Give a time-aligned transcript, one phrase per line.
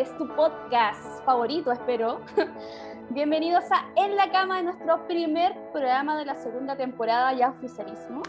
[0.00, 2.22] que es tu podcast favorito, espero.
[3.10, 8.22] Bienvenidos a En la Cama, de nuestro primer programa de la segunda temporada, ya oficialísimo.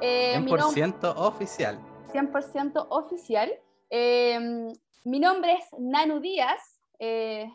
[0.00, 1.78] 100% eh, oficial.
[2.14, 3.52] 100% oficial.
[3.90, 4.72] Eh,
[5.04, 6.80] mi nombre es Nanu Díaz.
[6.98, 7.52] Eh,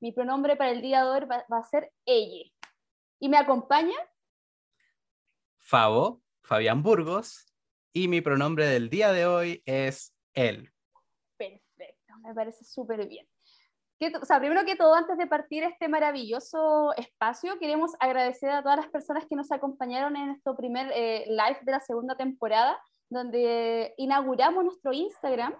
[0.00, 2.50] mi pronombre para el día de hoy va, a ser ella.
[3.20, 3.96] Y me acompaña.
[5.58, 7.44] Fabo, Fabián Burgos.
[7.92, 10.71] Y mi pronombre del día de hoy es él.
[12.22, 13.26] Me parece súper bien.
[14.20, 18.78] O sea, primero que todo, antes de partir este maravilloso espacio, queremos agradecer a todas
[18.78, 22.76] las personas que nos acompañaron en nuestro primer eh, live de la segunda temporada,
[23.08, 25.54] donde inauguramos nuestro Instagram,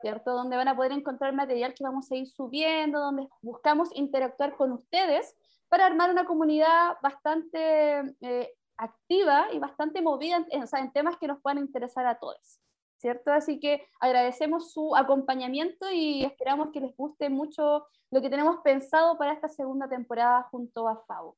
[0.00, 0.32] ¿cierto?
[0.32, 4.70] Donde van a poder encontrar material que vamos a ir subiendo, donde buscamos interactuar con
[4.70, 5.34] ustedes
[5.68, 11.40] para armar una comunidad bastante eh, activa y bastante movida en, en temas que nos
[11.40, 12.60] puedan interesar a todos.
[12.98, 13.32] ¿Cierto?
[13.32, 19.16] Así que agradecemos su acompañamiento y esperamos que les guste mucho lo que tenemos pensado
[19.16, 21.36] para esta segunda temporada junto a Fabo.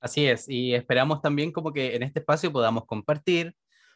[0.00, 3.54] Así es, y esperamos también como que en este espacio podamos compartir,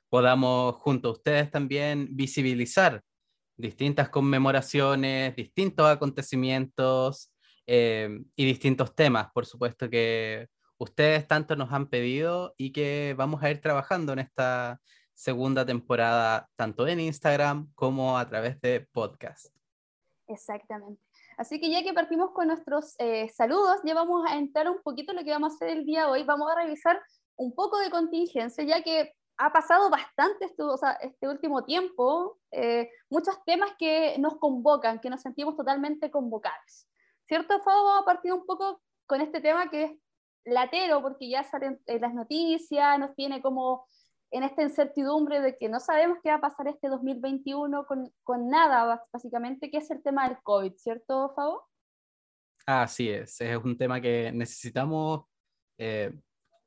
[0.08, 3.02] podamos junto a ustedes también visibilizar
[3.56, 7.30] distintas conmemoraciones, distintos acontecimientos
[7.66, 10.46] eh, y distintos temas, por supuesto que
[10.78, 14.80] ustedes tanto nos han pedido y que vamos a ir trabajando en esta
[15.18, 19.52] segunda temporada, tanto en Instagram como a través de podcast.
[20.28, 21.02] Exactamente.
[21.36, 25.10] Así que ya que partimos con nuestros eh, saludos, ya vamos a entrar un poquito
[25.10, 26.22] en lo que vamos a hacer el día de hoy.
[26.22, 27.02] Vamos a revisar
[27.34, 30.62] un poco de contingencia, ya que ha pasado bastante este,
[31.00, 36.86] este último tiempo, eh, muchos temas que nos convocan, que nos sentimos totalmente convocados.
[37.26, 37.84] ¿Cierto, Fabo?
[37.84, 39.92] Vamos a partir un poco con este tema que es
[40.44, 43.84] latero, porque ya salen las noticias, nos tiene como
[44.30, 48.48] en esta incertidumbre de que no sabemos qué va a pasar este 2021 con, con
[48.48, 51.66] nada, básicamente, que es el tema del COVID, ¿cierto, Fabo?
[52.66, 55.24] Así es, es un tema que necesitamos
[55.78, 56.12] eh,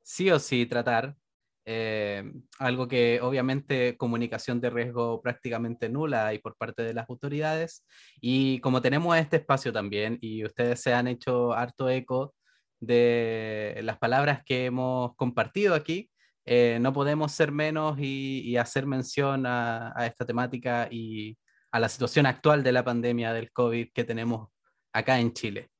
[0.02, 1.16] sí o sí tratar.
[1.64, 2.24] Eh,
[2.58, 7.86] algo que obviamente comunicación de riesgo prácticamente nula y por parte de las autoridades.
[8.20, 12.34] Y como tenemos este espacio también y ustedes se han hecho harto eco
[12.80, 16.10] de las palabras que hemos compartido aquí,
[16.44, 21.38] eh, no podemos ser menos y, hacer mención a, esta temática y
[21.70, 24.48] a la situación actual de la pandemia del COVID que tenemos
[24.92, 25.70] acá en Chile.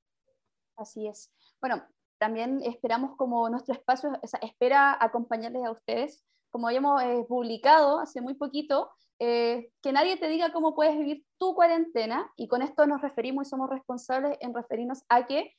[0.76, 1.32] Así es.
[1.60, 1.84] Bueno,
[2.18, 8.34] también esperamos como nuestro espacio espera acompañarles a ustedes, como habíamos eh, publicado hace muy
[8.34, 13.02] poquito, eh, que nadie te diga cómo puedes vivir tu cuarentena, y con esto nos
[13.02, 15.54] referimos y somos responsables en referirnos a que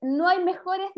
[0.00, 0.90] no hay mejores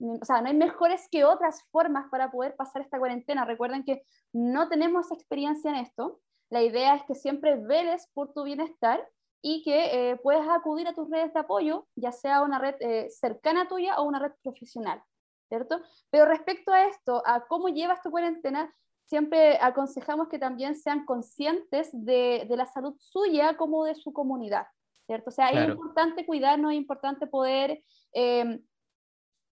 [0.00, 3.44] o sea, no hay mejores que otras formas para poder pasar esta cuarentena.
[3.44, 4.02] Recuerden que
[4.32, 6.20] no tenemos experiencia en esto.
[6.48, 9.06] La idea es que siempre veles por tu bienestar
[9.42, 13.08] y que eh, puedas acudir a tus redes de apoyo, ya sea una red eh,
[13.10, 15.02] cercana a tuya o una red profesional,
[15.48, 15.80] ¿cierto?
[16.10, 18.74] Pero respecto a esto, a cómo llevas tu cuarentena,
[19.04, 24.66] siempre aconsejamos que también sean conscientes de, de la salud suya como de su comunidad,
[25.06, 25.30] ¿cierto?
[25.30, 27.82] O sea, es importante cuidarnos, es importante poder
[28.12, 28.60] eh,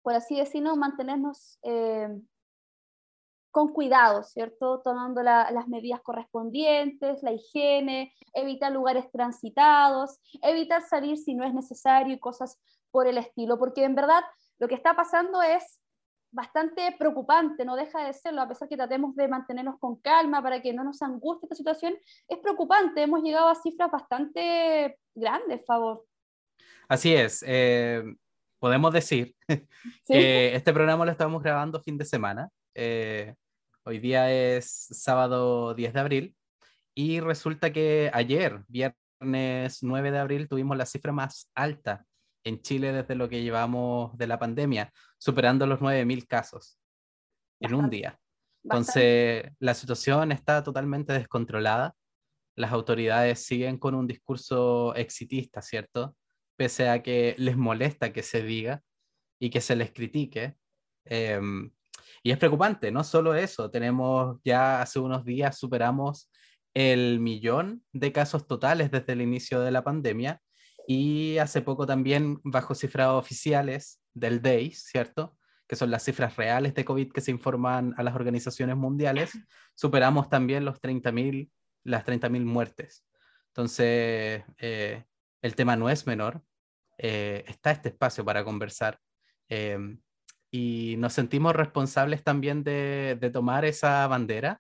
[0.06, 2.08] por así decirlo, mantenernos eh,
[3.50, 4.80] con cuidado, ¿cierto?
[4.84, 12.14] Tomando las medidas correspondientes, la higiene, evitar lugares transitados, evitar salir si no es necesario
[12.14, 12.60] y cosas
[12.92, 14.22] por el estilo, porque en verdad
[14.60, 15.82] lo que está pasando es
[16.30, 20.62] bastante preocupante, no deja de serlo, a pesar que tratemos de mantenernos con calma para
[20.62, 21.96] que no nos angustie esta situación,
[22.28, 26.06] es preocupante, hemos llegado a cifras bastante grandes, favor.
[26.88, 28.04] Así es, eh,
[28.66, 29.36] podemos decir
[30.08, 32.50] que este programa lo estamos grabando fin de semana.
[32.74, 33.36] Eh,
[33.84, 36.36] hoy día es sábado 10 de abril
[36.96, 42.08] y resulta que ayer, viernes 9 de abril, tuvimos la cifra más alta
[42.44, 46.80] en Chile desde lo que llevamos de la pandemia, superando los 9.000 casos
[47.60, 48.20] en un día.
[48.64, 51.94] Entonces, la situación está totalmente descontrolada.
[52.56, 56.16] Las autoridades siguen con un discurso exitista, ¿cierto?
[56.56, 58.84] Pese a que les molesta que se diga
[59.40, 60.56] y que se les critique.
[61.06, 61.72] Em,
[62.24, 66.32] y es preocupante, no solo eso, tenemos ya hace unos días superamos
[66.74, 70.42] el millón de casos totales desde el inicio de la pandemia
[70.88, 75.38] y hace poco también bajo cifras oficiales del DAIS, ¿cierto?
[75.68, 79.32] Que son las cifras reales de COVID que se informan a las organizaciones mundiales,
[79.76, 81.50] superamos también los 30.000,
[81.84, 83.06] las 30.000 muertes.
[83.48, 85.06] Entonces, eh,
[85.46, 86.42] el tema no es menor,
[86.98, 89.00] eh, está este espacio para conversar
[89.48, 90.02] em,
[90.50, 94.60] y nos sentimos responsables también de, tomar esa bandera,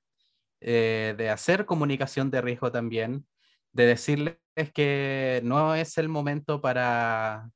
[0.61, 3.25] eh, de hacer comunicación de riesgo también,
[3.71, 4.37] de decirles
[4.75, 7.49] que no es el momento para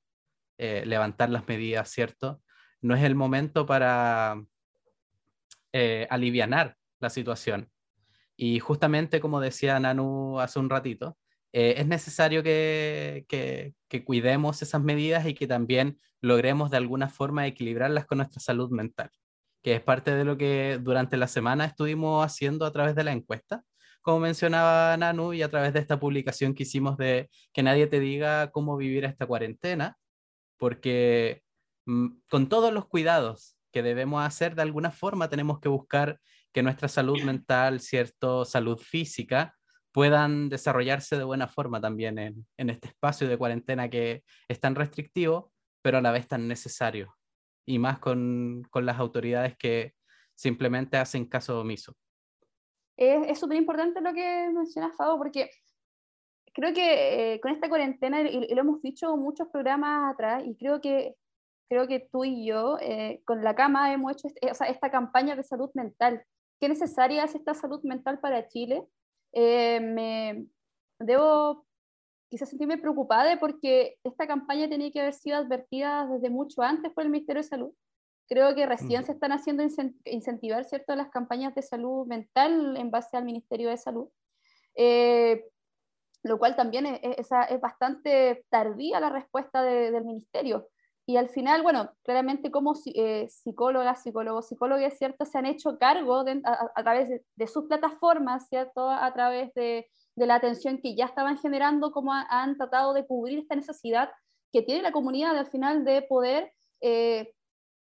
[0.58, 2.42] eh, levantar las medidas, ¿cierto?
[2.82, 4.44] No es el momento para
[6.10, 7.70] alivianar la situación.
[8.36, 11.16] Y justamente como decía Nanu hace un ratito,
[11.52, 17.10] eh, es necesario que, que, que, cuidemos esas medidas y que también logremos de alguna
[17.10, 19.10] forma equilibrarlas con nuestra salud mental,
[19.64, 23.14] que es parte de lo que durante la semana estuvimos haciendo a través de la
[23.14, 23.64] encuesta,
[24.02, 28.00] como mencionaba Nanu, y a través de esta publicación que hicimos de que nadie te
[28.00, 29.98] diga cómo vivir esta cuarentena,
[30.58, 31.44] porque
[31.86, 36.20] mm, con todos los cuidados que debemos hacer, de alguna forma tenemos que buscar
[36.54, 39.59] que nuestra salud mental, cierto, salud física,
[39.92, 44.76] puedan desarrollarse de buena forma también en, en, este espacio de cuarentena que es tan
[44.76, 45.52] restrictivo,
[45.82, 47.16] pero a la vez tan necesario.
[47.66, 49.94] Y más con, con las autoridades que
[50.36, 51.94] simplemente hacen caso omiso.
[52.98, 55.50] Es súper importante lo que mencionas, Fabo, porque
[56.54, 60.58] creo que eh, con esta cuarentena, y, y, lo hemos dicho muchos programas atrás, y
[60.58, 61.16] creo que
[61.70, 64.90] creo que tú y yo, eh, con la cama, hemos hecho este, o sea, esta
[64.90, 66.24] campaña de salud mental.
[66.60, 68.84] ¿Qué necesaria es esta salud mental para Chile?
[69.34, 70.46] Eh, me
[71.00, 71.66] debo
[72.30, 77.04] quizás sentirme preocupada porque esta campaña tenía que haber sido advertida desde mucho antes por
[77.04, 77.74] el Ministerio de Salud.
[78.28, 79.64] Creo que recién se están haciendo
[80.06, 80.96] incentivar ¿cierto?
[80.96, 84.08] las campañas de salud mental en base al Ministerio de Salud.
[84.76, 85.46] Eh,
[86.22, 90.68] lo cual también es, es, es, bastante tardía la respuesta de, del ministerio.
[91.10, 95.26] Y al final, bueno, claramente como eh, psicólogas, psicólogos, psicólogas, ¿cierto?
[95.26, 98.88] Se han hecho cargo de, a, a, través de, de, sus plataformas, ¿cierto?
[98.88, 103.08] A través de, de, la atención que ya estaban generando, como ha, han tratado de
[103.08, 104.12] cubrir esta necesidad
[104.54, 107.34] que tiene la comunidad al final de poder eh,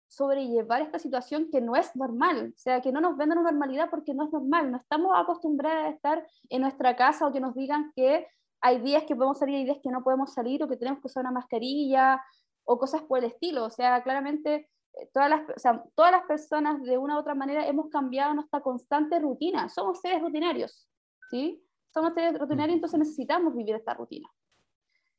[0.07, 3.89] sobrellevar esta situación que no es normal, o sea, que no nos vendan una normalidad
[3.89, 7.55] porque no es normal, no estamos acostumbrados a estar en nuestra casa o que nos
[7.55, 8.27] digan que
[8.61, 11.07] hay días que podemos salir y días que no podemos salir o que tenemos que
[11.07, 12.23] usar una mascarilla
[12.65, 13.65] o cosas por el estilo.
[13.65, 17.35] O sea, claramente eh, todas las, o sea, todas las personas de una u otra
[17.35, 19.69] manera hemos cambiado nuestra constante rutina.
[19.69, 20.89] Somos seres rutinarios,
[21.31, 21.63] ¿sí?
[21.93, 24.29] Somos seres rutinarios, entonces necesitamos vivir esta rutina.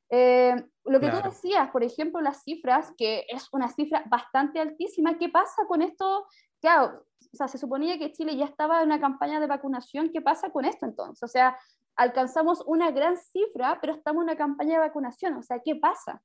[0.10, 1.24] Eh, lo que claro.
[1.24, 5.82] tú decías, por ejemplo, las cifras, que es una cifra bastante altísima, ¿qué pasa con
[5.82, 6.28] esto?
[6.62, 10.22] Claro, o sea, se suponía que Chile ya estaba en una campaña de vacunación, ¿qué
[10.22, 11.24] pasa con esto entonces?
[11.24, 11.58] O sea,
[11.96, 16.22] alcanzamos una gran cifra, pero estamos en una campaña de vacunación, o sea, ¿qué pasa?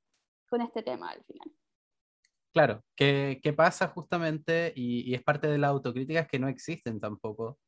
[0.51, 1.51] Con este tema al final.
[2.53, 4.73] Claro, ¿qué, qué pasa justamente?
[4.75, 7.59] Y, y, es parte de las autocríticas que no existen tampoco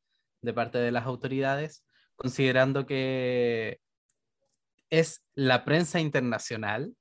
[0.41, 1.85] de parte de las autoridades,
[2.15, 3.79] considerando que
[4.89, 6.93] es la prensa internacional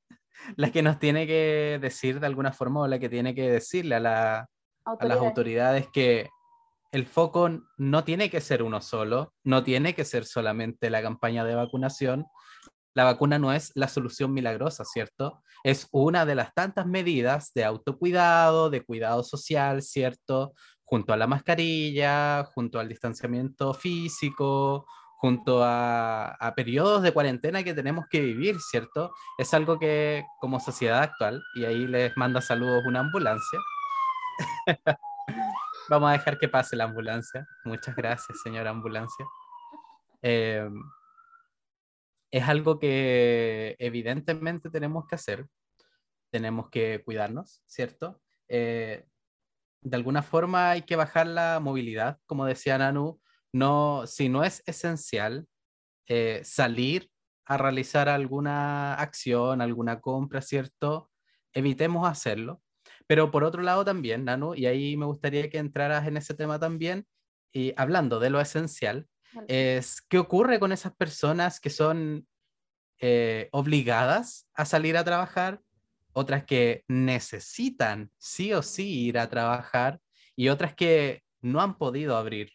[0.56, 3.96] la que nos tiene que decir de alguna forma o la que tiene que decirle
[3.96, 4.48] a, la,
[4.84, 6.28] a las autoridades que
[6.92, 11.44] el foco no tiene que ser uno solo, no tiene que ser solamente la campaña
[11.44, 12.26] de vacunación,
[12.94, 15.41] la vacuna no es la solución milagrosa, ¿cierto?
[15.64, 20.54] Es una de las tantas medidas de autocuidado, de cuidado social, ¿cierto?
[20.84, 24.86] Junto a la mascarilla, junto al distanciamiento físico,
[25.22, 29.14] junto a, periodos de cuarentena que tenemos que vivir, ¿cierto?
[29.38, 33.58] Es algo que como sociedad actual, y ahí les manda saludos una ambulancia.
[35.88, 37.46] Vamos a dejar que pase la ambulancia.
[37.64, 39.24] Muchas gracias, señora ambulancia.
[40.22, 40.68] Eh,
[42.32, 45.46] es algo que evidentemente tenemos que hacer,
[46.32, 48.22] tenemos que cuidarnos, ¿cierto?
[48.48, 49.04] Eh,
[49.82, 53.20] de alguna forma hay que bajar la movilidad, como decía Nanu,
[53.52, 55.46] no, si no es esencial
[56.08, 57.10] eh, salir
[57.44, 61.10] a realizar alguna acción, alguna compra, ¿cierto?
[61.52, 62.62] Evitemos hacerlo.
[63.06, 66.58] Pero por otro lado también, Nanu, y ahí me gustaría que entraras en ese tema
[66.58, 67.06] también,
[67.52, 69.06] y hablando de lo esencial,
[69.48, 72.26] es qué ocurre con esas personas que son
[73.00, 75.60] eh, obligadas a salir a trabajar,
[76.12, 80.00] otras que necesitan sí o sí ir a trabajar
[80.36, 82.50] y otras que no han podido abrir.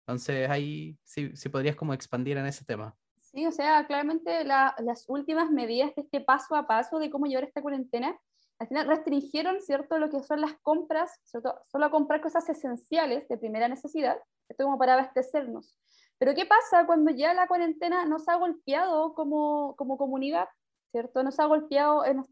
[0.00, 2.96] Entonces ahí sí, sí podrías como expandir en ese tema.
[3.20, 7.26] Sí, o sea, claramente la, las últimas medidas de este paso a paso de cómo
[7.26, 8.18] llevar esta cuarentena,
[8.58, 11.54] al final restringieron, ¿cierto?, lo que son las compras, ¿cierto?
[11.70, 15.78] solo comprar cosas esenciales de primera necesidad, esto como para abastecernos.
[16.20, 20.48] Pero ¿qué pasa cuando ya la cuarentena nos ha golpeado como, como comunidad?
[20.90, 21.22] ¿Cierto?
[21.22, 22.22] Nos ha golpeado en,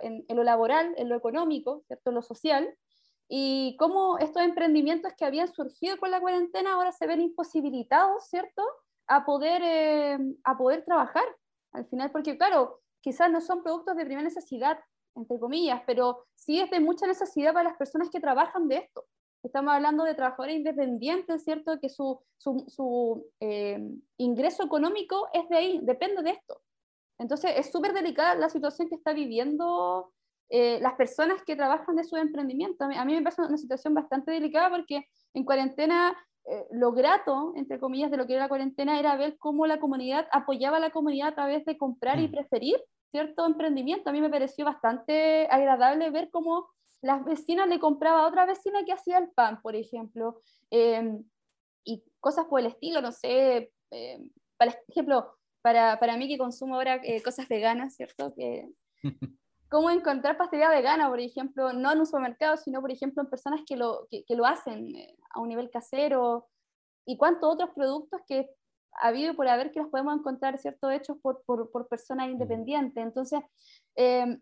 [0.00, 2.10] en, lo laboral, en lo económico, ¿cierto?
[2.10, 2.72] En lo social.
[3.28, 8.62] Y cómo estos emprendimientos que habían surgido con la cuarentena ahora se ven imposibilitados, ¿cierto?
[9.08, 11.24] A poder, eh, a poder trabajar
[11.72, 14.78] al final, porque claro, quizás no son productos de primera necesidad,
[15.16, 19.04] entre comillas, pero sí es de mucha necesidad para las personas que trabajan de esto.
[19.42, 21.80] Estamos hablando de trabajadores independientes, ¿cierto?
[21.80, 23.78] Que su, su, su eh,
[24.18, 26.60] ingreso económico es de ahí, depende de esto.
[27.18, 30.12] Entonces, es súper delicada la situación que está viviendo
[30.48, 32.84] eh, las personas que trabajan de su emprendimiento.
[32.84, 37.80] A mí, me parece una situación bastante delicada porque en cuarentena, eh, lo grato, entre
[37.80, 40.90] comillas, de lo que era la cuarentena era ver cómo la comunidad apoyaba a la
[40.90, 42.32] comunidad a través de comprar y mm.
[42.32, 42.76] preferir
[43.10, 44.10] cierto emprendimiento.
[44.10, 46.68] A mí me pareció bastante agradable ver cómo
[47.02, 50.40] las vecinas le compraba a otra vecina que hacía el pan, por ejemplo,
[50.70, 51.24] em,
[51.84, 56.76] y cosas por el estilo, no sé, em, por ejemplo, para, para, mí que consumo
[56.76, 58.32] ahora eh, cosas veganas, ¿cierto?
[58.34, 58.68] Que,
[59.68, 63.62] ¿Cómo encontrar pastelería vegana, por ejemplo, no en un supermercado, sino, por ejemplo, en personas
[63.66, 66.48] que lo, que, que lo hacen eh, a un nivel casero?
[67.06, 68.50] ¿Y cuántos otros productos que
[69.00, 73.02] ha habido por haber que los podemos encontrar, ¿cierto?, hechos por, por, por personas independientes.
[73.02, 73.40] Entonces,
[73.96, 74.38] eh,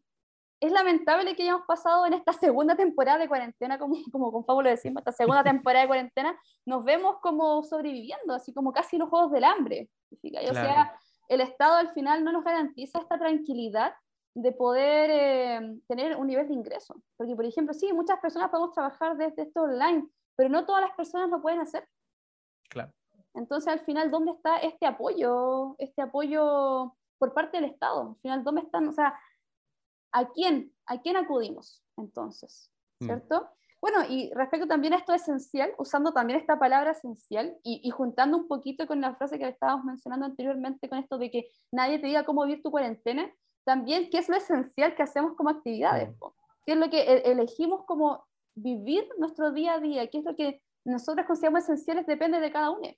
[0.60, 4.70] es lamentable que hayamos pasado en esta segunda temporada de cuarentena, como, como con Fábula
[4.70, 9.32] decimos, esta segunda temporada de cuarentena, nos vemos como sobreviviendo, así como casi los juegos
[9.32, 9.90] del hambre.
[10.12, 10.98] O sea,
[11.28, 13.94] el Estado al final no nos garantiza esta tranquilidad
[14.34, 17.02] de poder eh, tener un nivel de ingreso.
[17.16, 20.92] Porque, por ejemplo, sí, muchas personas podemos trabajar desde esto online, pero no todas las
[20.92, 21.88] personas lo pueden hacer.
[22.68, 22.92] Claro.
[23.34, 25.74] Entonces, al final, ¿dónde está este apoyo?
[25.78, 28.10] Este apoyo por parte del Estado.
[28.10, 28.88] Al final, ¿dónde están?
[28.88, 29.18] O sea,
[30.12, 30.72] ¿a quién?
[30.86, 32.70] ¿A quién acudimos entonces?
[33.00, 33.06] Mm.
[33.06, 33.48] ¿Cierto?
[33.80, 38.46] Bueno, y respecto también a esto esencial, usando también esta palabra esencial y, juntando un
[38.46, 42.24] poquito con la frase que estábamos mencionando anteriormente con esto de que nadie te diga
[42.24, 43.32] cómo vivir tu cuarentena,
[43.64, 46.24] también qué es lo esencial que hacemos como actividades, mm.
[46.66, 50.36] qué es lo que e, elegimos como vivir nuestro día a día, qué es lo
[50.36, 52.88] que nosotros consideramos esenciales depende de cada uno.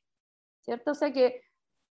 [0.63, 0.93] ¿cierto?
[0.93, 1.43] O sea que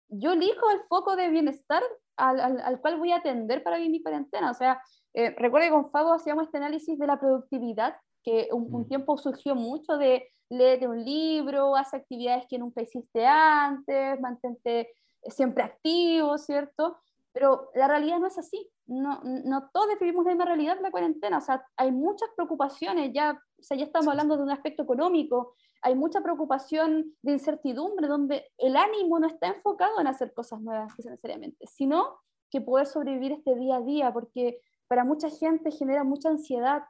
[0.09, 1.83] yo elijo el foco de bienestar
[2.17, 4.51] al, al, cual voy a atender para vivir mi cuarentena.
[4.51, 4.81] O sea,
[5.13, 8.87] eh, recuerdo que con Fabo hacíamos este análisis de la productividad, que un, un, mm.
[8.87, 14.89] tiempo surgió mucho de leer un libro, haz actividades que nunca hiciste antes, mantente
[15.23, 16.97] siempre activo, ¿cierto?
[17.33, 18.69] Pero la realidad no es así.
[18.85, 21.37] No, no todos vivimos la misma realidad en la cuarentena.
[21.37, 23.11] O sea, hay muchas preocupaciones.
[23.13, 28.07] Ya, o sea, ya estamos hablando de un aspecto económico, hay mucha preocupación de incertidumbre,
[28.07, 32.19] donde el ánimo no está enfocado en hacer cosas nuevas necesariamente, sino
[32.51, 34.59] que poder sobrevivir este día a día, porque
[34.91, 36.83] para mucha gente genera mucha ansiedad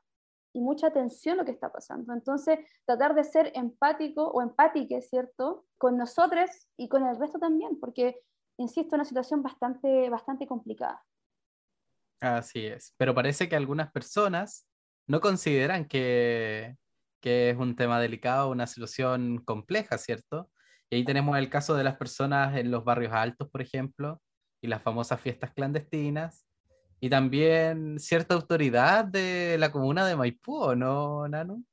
[0.54, 2.14] y mucha tensión lo que está pasando.
[2.14, 5.68] Entonces, tratar de ser empático o empátique, ¿cierto?
[5.78, 8.20] Con nosotros y con el resto también, porque,
[8.58, 11.00] insisto, es una situación bastante, bastante complicada.
[12.20, 14.68] Así es, pero parece que algunas personas
[15.06, 16.78] no consideran que,
[17.20, 20.50] que es un tema delicado, una situación compleja, ¿cierto?
[20.90, 24.20] Y ahí tenemos el caso de las personas en los barrios altos, por ejemplo,
[24.60, 26.48] y las famosas fiestas clandestinas,
[27.04, 31.64] y también cierta autoridad de la comuna de Maipú, ¿no, Nano?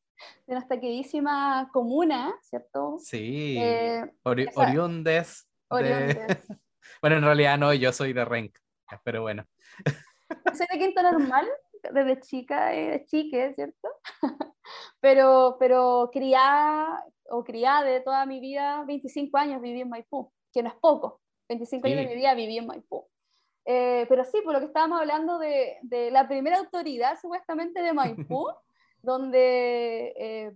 [0.47, 2.97] De nuestra queridísima comuna, ¿cierto?
[2.99, 5.47] Sí, eh, oriundes.
[7.03, 8.59] bueno, en realidad no, yo soy de Renca,
[9.05, 9.45] pero bueno.
[10.57, 11.47] Soy de Quinto Normal,
[11.93, 13.89] desde chica, eh, chique, ¿cierto?
[15.01, 20.63] pero, pero criada o criada de toda mi vida, 25 años viví en Maipú, que
[20.63, 21.21] no es poco,
[21.51, 23.07] 25 años de mi vida viví en Maipú.
[23.71, 27.93] Eh, pero sí, por lo que estábamos hablando de, de la primera autoridad supuestamente de
[27.93, 28.49] Maipú,
[29.03, 30.15] donde...
[30.17, 30.53] Eh,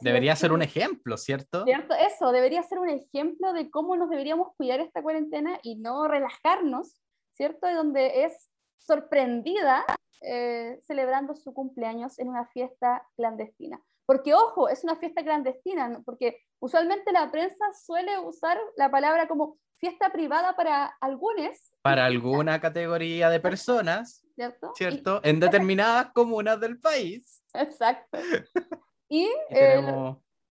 [0.00, 1.62] debería ser un ejemplo, ¿cierto?
[1.62, 1.94] ¿cierto?
[1.94, 7.00] Eso, debería ser un ejemplo de cómo nos deberíamos cuidar esta cuarentena y no relajarnos,
[7.34, 7.68] ¿cierto?
[7.68, 9.84] De donde es sorprendida
[10.22, 13.80] eh, celebrando su cumpleaños en una fiesta clandestina.
[14.04, 19.58] Porque, ojo, es una fiesta clandestina, porque usualmente la prensa suele usar la palabra como
[19.78, 21.72] fiesta privada para algunos.
[21.82, 24.72] Para alguna categoría de personas, ¿cierto?
[24.74, 25.20] ¿cierto?
[25.22, 27.42] en determinadas comunas del país.
[27.54, 28.18] Exacto.
[29.08, 29.30] Y,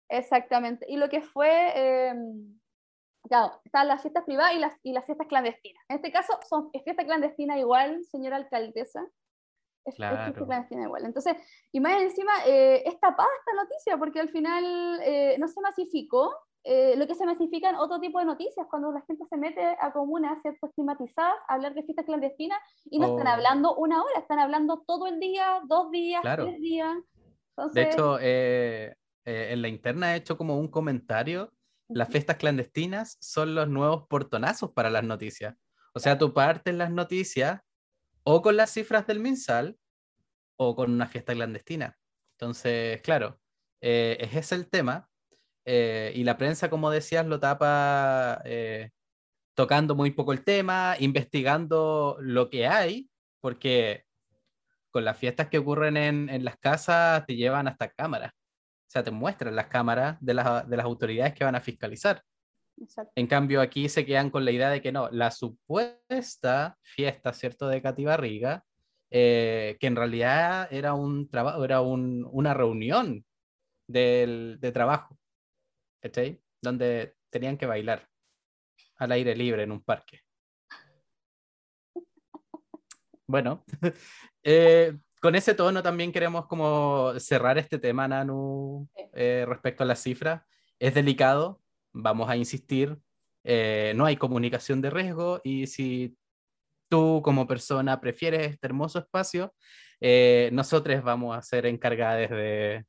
[0.07, 0.85] exactamente.
[0.87, 2.57] Y lo que fue em,
[3.27, 5.83] claro, están las fiestas privadas y las, y las fiestas clandestinas.
[5.89, 9.05] En este caso, son, es fiesta clandestina igual, señora alcaldesa.
[9.85, 11.05] Es, fiesta clandestina igual.
[11.05, 11.35] Entonces,
[11.71, 16.35] y más encima, eh, es tapada esta noticia porque al final eh, no se masificó.
[16.67, 19.93] Eh, lo que se masifican otro tipo de noticias, cuando la gente se mete a
[19.93, 20.65] comunas, ¿cierto?
[20.67, 23.31] Estigmatizadas, a hablar de fiestas clandestinas y no están oh.
[23.31, 26.97] hablando una hora, están hablando todo el día, dos días, tres días.
[27.73, 31.51] De hecho, en la interna he hecho como un comentario
[31.89, 35.55] las fiestas clandestinas son los nuevos portonazos para las noticias.
[35.93, 37.61] O sea, tú partes las noticias
[38.23, 39.77] o con las cifras del MinSal
[40.57, 41.97] o con una fiesta clandestina.
[42.37, 43.39] Entonces, claro,
[43.81, 45.09] eh, es ese el tema.
[45.65, 48.91] Eh, y la prensa, como decías, lo tapa eh,
[49.55, 53.09] tocando muy poco el tema, investigando lo que hay,
[53.41, 54.03] porque
[54.91, 58.31] con las fiestas que ocurren en, en las casas te llevan hasta cámaras.
[58.31, 62.21] O sea, te muestran las cámaras de, de las autoridades que van a fiscalizar.
[63.15, 67.67] En cambio, aquí se quedan con la idea de que no, la supuesta fiesta, ¿cierto?,
[67.67, 68.63] de Katy Barriga,
[69.09, 73.25] eh, que en realidad era, un trabajo, era un, una reunión
[73.87, 75.17] del, de trabajo,
[76.01, 76.41] ¿cachai?
[76.61, 78.07] Donde tenían que bailar
[78.97, 80.21] al aire libre en un parque.
[83.27, 83.65] Bueno,
[84.43, 90.01] eh, con ese tono también queremos como cerrar este tema, Nanu, eh, respecto a las
[90.01, 90.43] cifras.
[90.77, 91.61] Es delicado,
[91.91, 92.97] vamos a insistir,
[93.43, 96.17] eh, no hay comunicación de riesgo y si
[96.89, 99.53] tú como persona prefieres este hermoso espacio,
[99.99, 102.85] eh, nosotros vamos a ser encargados de,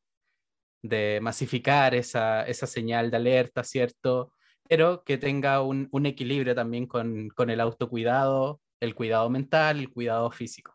[0.89, 4.33] de masificar esa, esa, señal de alerta, ¿cierto?
[4.69, 9.91] Pero que tenga un, un equilibrio también con, con, el autocuidado, el cuidado mental, el
[9.91, 10.75] cuidado físico.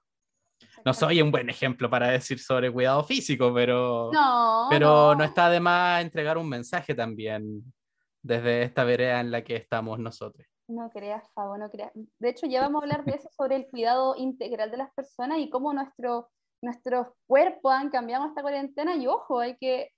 [0.85, 5.15] No soy un buen ejemplo para decir sobre cuidado físico, pero no, pero no.
[5.15, 7.63] no está de más entregar un mensaje también
[8.23, 10.47] desde esta vereda en la que estamos nosotros.
[10.67, 11.91] No creas, Fabo, no creas.
[12.19, 15.39] De hecho, ya vamos a hablar de eso, sobre el cuidado integral de las personas
[15.39, 16.29] y cómo nuestro,
[16.61, 18.95] nuestros cuerpos han cambiado esta cuarentena.
[18.95, 19.91] Y ojo, hay que.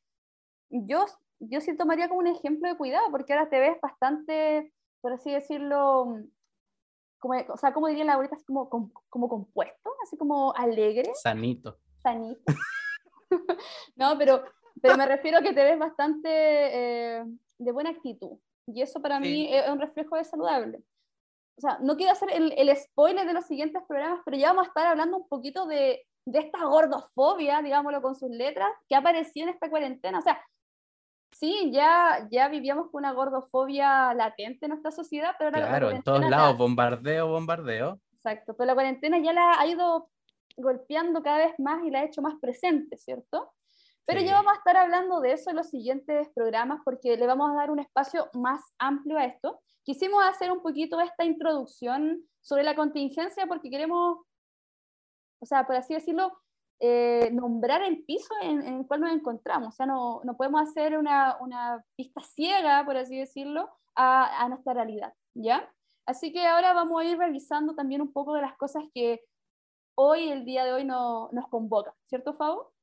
[0.74, 1.06] Yo,
[1.40, 5.32] yo sí tomaría como un ejemplo de cuidado, porque ahora te ves bastante, por así
[5.32, 6.18] decirlo,
[7.20, 11.12] como, o sea, como diría la ahorita, así como, como, compuesto, así como alegre.
[11.16, 11.78] Sanito.
[12.02, 12.42] Sanito.
[13.96, 14.44] no, pero,
[14.82, 16.30] pero me refiero a que te ves bastante.
[16.30, 17.24] Eh,
[17.64, 18.38] de buena actitud.
[18.68, 20.84] Y eso para mí es un reflejo de saludable.
[21.58, 24.66] O sea, no quiero hacer el, el, spoiler de los siguientes programas, pero ya vamos
[24.66, 29.44] a estar hablando un poquito de, de esta gordofobia, digámoslo con sus letras, que apareció
[29.44, 30.20] en esta cuarentena.
[30.20, 30.44] O sea,
[31.34, 36.04] sí, ya, ya vivíamos con una gordofobia latente en nuestra sociedad, pero ahora Claro, en
[36.04, 38.00] todos lados, bombardeo, bombardeo.
[38.14, 40.10] Exacto, pero la cuarentena ya la ha ido
[40.56, 43.52] golpeando cada vez más y la ha hecho más presente, ¿cierto?
[44.06, 47.50] Pero ya vamos a estar hablando de eso en los siguientes programas porque le vamos
[47.52, 49.62] a dar un espacio más amplio a esto.
[49.84, 54.18] Quisimos hacer un poquito esta introducción sobre la contingencia porque queremos,
[55.40, 56.38] o sea, por así decirlo,
[56.86, 59.70] eh, nombrar el piso en, el cual nos encontramos.
[59.70, 64.50] O sea, no, no podemos hacer una, una, pista ciega, por así decirlo, a, a
[64.50, 65.74] nuestra realidad, ¿ya?
[66.06, 69.22] Así que ahora vamos a ir revisando también un poco de las cosas que
[69.96, 72.74] hoy, el día de hoy, no, nos convoca, ¿cierto, Fabo?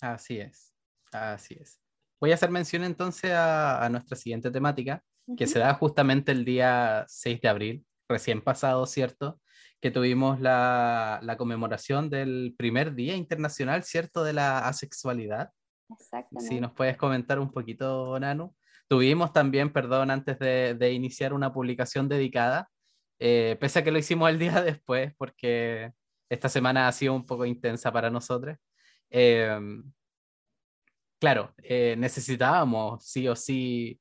[0.00, 0.74] Así es,
[1.12, 1.78] así es.
[2.22, 5.04] Voy a hacer mención entonces a, nuestra siguiente temática,
[5.36, 9.41] que se da justamente el día 6 de abril, recién pasado, ¿cierto?
[9.82, 14.24] Que tuvimos la, la conmemoración del primer Día Internacional, ¿cierto?
[14.24, 15.50] De la asexualidad.
[15.90, 16.48] Exactamente.
[16.48, 18.54] Si nos puedes comentar un poquito, Nanu.
[18.88, 22.70] Tuvimos también, perdón, antes de, de iniciar una publicación dedicada,
[23.24, 25.92] eh, pese a que lo hicimos el día después, porque
[26.28, 28.56] esta semana ha sido un poco intensa para nosotros.
[29.10, 29.84] Em,
[31.20, 34.00] claro, eh, necesitábamos sí o sí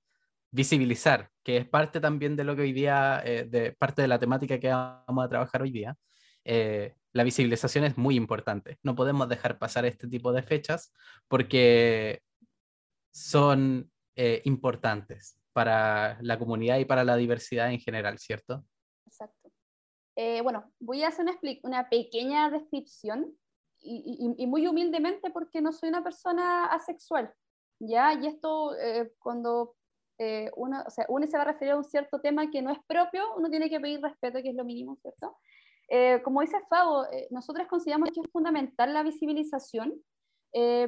[0.52, 4.20] visibilizar, que es parte también de lo que hoy día, eh, de parte de la
[4.20, 5.96] temática que vamos a trabajar hoy día.
[6.44, 8.78] Eh, la visibilización es muy importante.
[8.84, 10.94] No podemos dejar pasar este tipo de fechas
[11.28, 12.22] porque
[13.12, 13.90] son
[14.44, 18.64] importantes para la comunidad y para la diversidad en general, ¿cierto?
[19.08, 19.50] Exacto.
[20.44, 23.36] bueno, voy a hacer una, una pequeña descripción
[23.84, 27.34] y, muy humildemente porque no soy una persona asexual,
[27.80, 28.14] ¿ya?
[28.14, 29.76] Y esto eh, cuando
[30.24, 32.70] eh, uno, o sea, uno se va a referir a un cierto tema que no
[32.72, 35.36] es propio, uno tiene que pedir respeto, que es lo mínimo, ¿cierto?
[35.90, 39.94] Eh, como dice Fabo, nosotros consideramos que es fundamental la visibilización,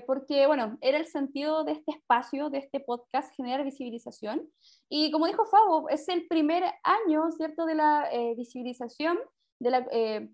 [0.06, 4.52] porque, bueno, era el sentido de este espacio, de este podcast, generar visibilización.
[4.90, 9.18] Y como dijo Fabo, es el primer año, ¿cierto?, de la visibilización,
[9.60, 9.86] de la,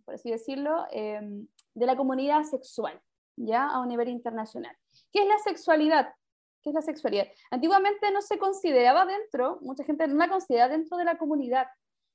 [0.04, 3.00] por así decirlo, de la comunidad sexual,
[3.38, 4.76] ya a un nivel internacional.
[5.14, 6.14] ¿Qué es la sexualidad?
[6.62, 7.28] ¿Qué es la sexualidad?
[7.52, 11.68] Antiguamente no se consideraba dentro, mucha gente no la considera dentro de la comunidad,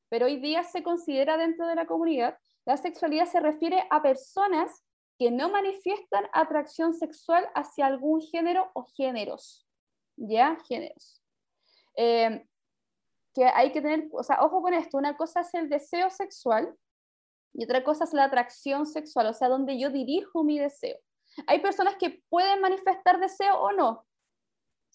[0.09, 2.39] pero hoy día se considera dentro de la comunidad.
[2.67, 4.85] La sexualidad se refiere a personas
[5.19, 9.67] que no manifiestan atracción sexual hacia algún género o géneros,
[10.17, 10.57] ¿ya?
[10.69, 11.23] Géneros.
[11.97, 12.47] Eh,
[13.35, 16.77] que hay que tener, o sea, ojo con esto, una cosa es el deseo sexual
[17.53, 20.99] y otra cosa es la atracción sexual, o sea, donde yo dirijo mi deseo.
[21.47, 24.07] Hay personas que pueden manifestar deseo o no,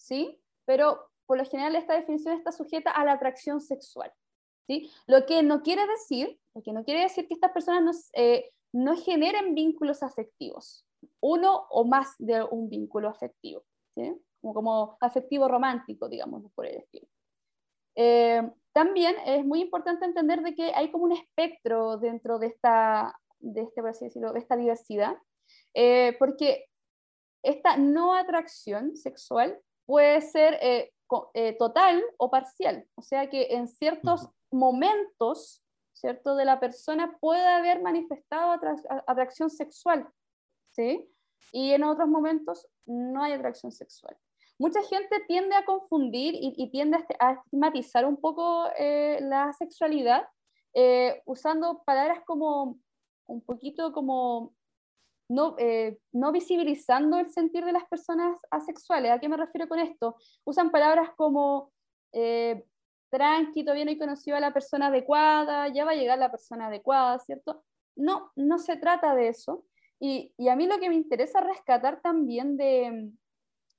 [0.00, 0.40] ¿sí?
[0.64, 4.12] Pero por lo general esta definición está sujeta a la atracción sexual,
[4.66, 4.90] ¿sí?
[5.06, 8.50] Lo que no quiere decir, lo que no quiere decir que estas personas no, eh,
[8.72, 10.86] no generen vínculos afectivos,
[11.20, 13.62] uno o más de un vínculo afectivo,
[13.94, 14.12] ¿sí?
[14.40, 17.06] Como, como afectivo romántico, digamos, por el estilo.
[17.94, 23.14] Eh, también es muy importante entender de que hay como un espectro dentro de esta,
[23.38, 25.16] de este, por así decirlo, de esta diversidad,
[25.74, 26.66] eh, porque
[27.42, 29.60] esta no atracción sexual
[29.90, 30.92] puede ser eh,
[31.34, 37.44] eh, total o parcial, o sea que en ciertos momentos, ¿cierto?, de la persona puede
[37.44, 38.52] haber manifestado
[39.08, 40.08] atracción sexual,
[40.70, 41.12] ¿sí?
[41.52, 44.16] Y en otros momentos no hay atracción sexual.
[44.60, 50.22] Mucha gente tiende a confundir y, tiende a estigmatizar un poco eh, la sexualidad
[51.26, 52.78] usando palabras como
[53.26, 54.54] un poquito como
[55.30, 59.12] no, eh, no visibilizando el sentir de las personas asexuales.
[59.12, 60.16] ¿A qué me refiero con esto?
[60.44, 61.70] Usan palabras como
[62.12, 62.64] eh,
[63.10, 66.66] tranqui, todavía no he conocido a la persona adecuada, ya va a llegar la persona
[66.66, 67.62] adecuada, ¿cierto?
[67.94, 69.64] No, no se trata de eso.
[70.00, 73.12] Y, y a mí lo que me interesa rescatar también de,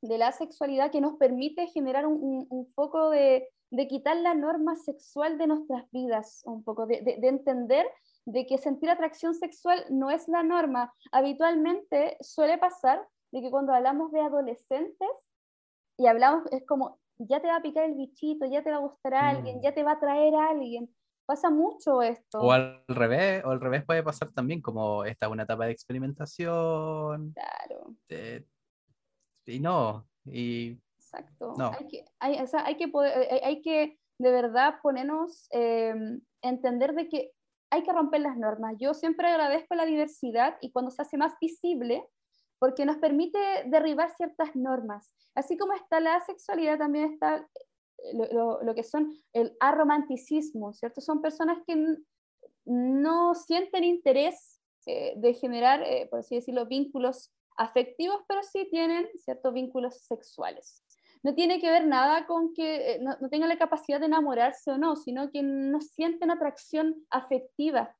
[0.02, 4.78] de la sexualidad que nos permite generar un, un, foco de, de, quitar la norma
[4.78, 7.86] sexual de nuestras vidas, un poco, de, de entender
[8.26, 10.94] de que sentir atracción sexual no es la norma.
[11.12, 15.10] Habitualmente suele pasar de que cuando hablamos de adolescentes
[15.98, 18.82] y hablamos, es como, ya te va a picar el bichito, ya te va a
[18.82, 19.62] gustar a alguien, mm.
[19.62, 20.94] ya te va a traer a alguien.
[21.26, 22.42] Pasa mucho esto.
[22.42, 27.34] O al revés, o al revés puede pasar también, como esta una etapa de experimentación.
[27.34, 27.96] Claro.
[29.46, 30.78] y no, y...
[30.98, 31.54] Exacto.
[31.78, 35.94] Hay, que, hay, hay, que poder, hay, que de verdad ponernos, eh,
[36.42, 37.32] entender de que
[37.72, 38.76] hay que romper las normas.
[38.78, 42.06] Yo siempre agradezco la diversidad y cuando se hace más visible,
[42.60, 45.16] porque nos permite derribar ciertas normas.
[45.34, 47.38] Así como está la sexualidad, también está
[48.04, 51.02] eh, lo, que son el aromanticismo, ¿cierto?
[51.02, 51.98] Son personas que
[52.66, 59.08] no sienten interés eh, de generar, eh, por así decirlo, vínculos afectivos, pero sí tienen
[59.18, 60.84] ciertos vínculos sexuales
[61.24, 64.72] no tiene que ver nada con que eh, no, no tengan la capacidad de enamorarse
[64.72, 67.96] o no, sino que no sienten atracción afectiva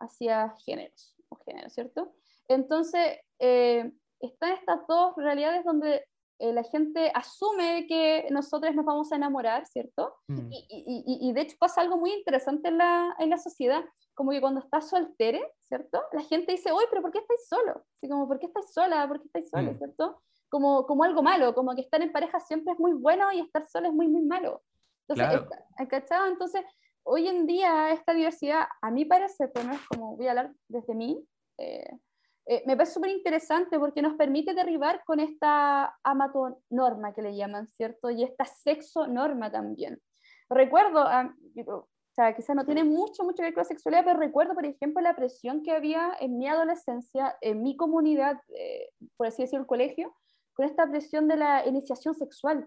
[0.00, 2.14] hacia géneros o género, ¿cierto?
[2.48, 6.04] Entonces, eh, están estas dos realidades donde
[6.38, 10.16] eh, la gente asume que nosotros nos vamos a enamorar, ¿cierto?
[10.28, 10.52] Mm.
[10.52, 14.32] Y, y, y, de hecho pasa algo muy interesante en la, en la sociedad, como
[14.32, 16.02] que cuando estás soltere, ¿cierto?
[16.12, 17.84] La gente dice, oye, pero ¿por qué estáis solo?
[17.94, 19.06] Así como, ¿por qué estáis sola?
[19.06, 19.72] ¿Por qué estáis sola?
[19.72, 19.78] Mm.
[19.78, 20.22] ¿Cierto?
[20.52, 23.66] Como, como algo malo, como que estar en pareja siempre es muy bueno y estar
[23.66, 24.62] solo es muy, muy malo.
[25.08, 25.48] Entonces,
[25.88, 26.26] claro.
[26.26, 26.62] Entonces,
[27.04, 30.52] hoy en día esta diversidad, a mí parece, pero no es como voy a hablar
[30.68, 31.98] desde mí, eh,
[32.44, 37.66] eh, me parece súper interesante porque nos permite derribar con esta amato-norma que le llaman,
[37.68, 38.10] ¿cierto?
[38.10, 40.02] Y esta sexo-norma también.
[40.50, 41.34] Recuerdo, ah,
[41.66, 44.66] o sea, quizás no tiene mucho, mucho que ver con la sexualidad, pero recuerdo, por
[44.66, 49.62] ejemplo, la presión que había en mi adolescencia, en mi comunidad, eh, por así decirlo,
[49.62, 50.14] el colegio,
[50.54, 52.66] con esta presión de la iniciación sexual,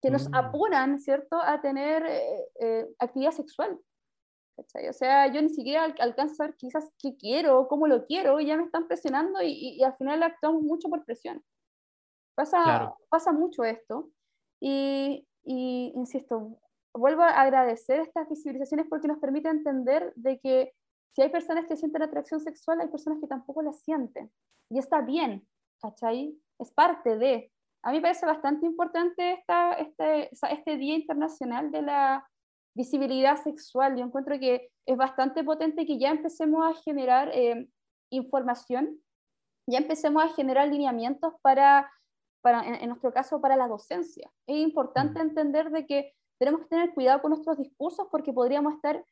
[0.00, 0.34] que nos mm.
[0.34, 3.78] apuran, ¿cierto?, a tener eh, eh, actividad sexual.
[4.56, 8.46] O sea, yo ni siquiera alcanzo a saber quizás qué quiero, cómo lo quiero, y
[8.46, 11.42] ya me están presionando y, y, al final actuamos mucho por presión.
[12.34, 14.10] Pasa, pasa mucho esto.
[14.60, 16.58] Y, y, insisto,
[16.94, 20.74] vuelvo a agradecer estas visibilizaciones porque nos permite entender de que
[21.14, 24.30] si hay personas que sienten atracción sexual, hay personas que tampoco la sienten.
[24.70, 25.46] Y está bien,
[25.80, 26.38] ¿cachai?
[26.58, 27.52] Es parte de.
[27.82, 32.28] A mí me parece bastante importante esta, este, este Día Internacional de la
[32.74, 33.96] Visibilidad Sexual.
[33.96, 37.68] Yo encuentro que es bastante potente que ya empecemos a generar eh,
[38.10, 39.00] información,
[39.66, 41.90] ya empecemos a generar lineamientos para,
[42.40, 44.30] para en, nuestro caso, para la docencia.
[44.46, 45.22] Es importante mm.
[45.22, 49.04] entender de que tenemos que tener cuidado con nuestros discursos porque podríamos estar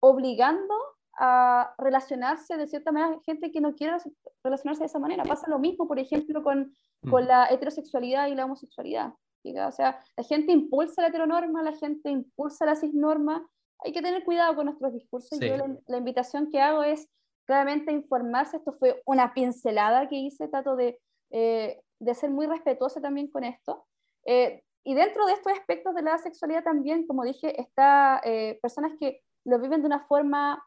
[0.00, 0.74] obligando
[1.18, 3.96] a relacionarse de cierta manera gente que no quiere
[4.42, 5.24] relacionarse de esa manera.
[5.24, 6.74] Pasa lo mismo, por ejemplo, con,
[7.08, 9.14] con la heterosexualidad y la homosexualidad.
[9.44, 13.46] O sea, la gente impulsa la heteronorma, la gente impulsa la cisnorma.
[13.84, 15.38] Hay que tener cuidado con nuestros discursos.
[15.38, 17.08] Yo la, invitación que hago es
[17.46, 18.56] claramente informarse.
[18.56, 20.98] Esto fue una pincelada que hice, trato de,
[21.30, 23.86] eh, de ser muy respetuosa también con esto.
[24.24, 28.92] Eh, y dentro de estos aspectos de la sexualidad también, como dije, está eh, personas
[28.98, 30.64] que lo viven de una forma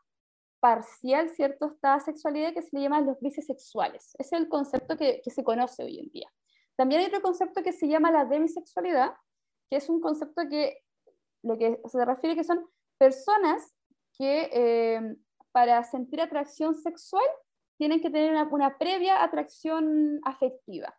[0.68, 4.14] parcial, ¿cierto?, esta sexualidad que se le llama los grises sexuales.
[4.20, 6.30] Ese es el concepto que, que, se conoce hoy en día.
[6.76, 9.14] También hay otro concepto que se llama la demisexualidad,
[9.70, 10.84] que es un concepto que
[11.42, 13.74] lo que se refiere que son personas
[14.18, 15.16] que eh,
[15.54, 17.26] para sentir atracción sexual
[17.78, 20.94] tienen que tener una, una, previa atracción afectiva.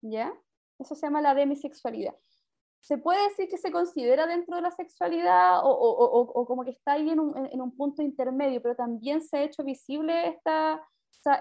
[0.00, 0.32] ¿Ya?
[0.78, 2.14] Eso se llama la demisexualidad
[2.86, 7.10] se puede decir que se considera dentro de la sexualidad o, como que está ahí
[7.10, 10.80] en un, punto intermedio, pero también se ha hecho visible esta,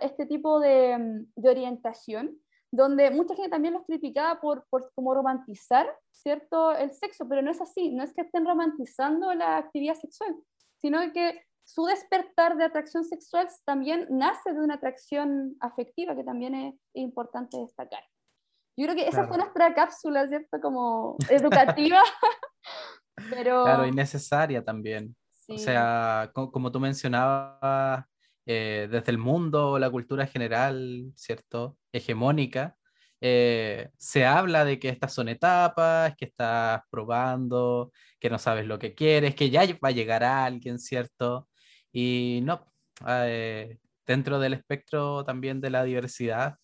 [0.02, 2.36] este tipo de, de, orientación,
[2.72, 7.52] donde mucha gente también los criticaba por, por como romantizar, ¿cierto?, el sexo, pero no
[7.52, 10.36] es así, no es que estén romantizando la actividad sexual,
[10.82, 16.56] sino que su despertar de atracción sexual también nace de una atracción afectiva, que también
[16.56, 18.02] es importante destacar.
[18.78, 20.60] Yo creo que esa fue nuestra cápsula, ¿cierto?
[20.62, 22.02] Como educativa,
[23.30, 23.64] pero...
[23.64, 25.16] Claro, y necesaria también.
[25.48, 28.06] O sea, como, tú mencionabas,
[28.46, 31.78] eh, desde el mundo, la cultura general, ¿cierto?
[31.92, 32.76] Hegemónica,
[33.22, 38.78] eh, se habla de que estas son etapas, que estás probando, que no sabes lo
[38.78, 41.48] que quieres, que ya va a llegar a alguien, ¿cierto?
[41.92, 42.66] Y no,
[43.08, 46.58] eh, dentro del espectro también de la diversidad,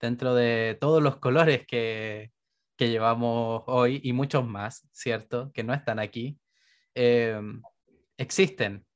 [0.00, 2.32] dentro de todos los colores que,
[2.76, 5.50] que llevamos hoy y muchos más, ¿cierto?
[5.52, 6.38] Que no están aquí,
[6.94, 7.60] em,
[8.16, 8.86] existen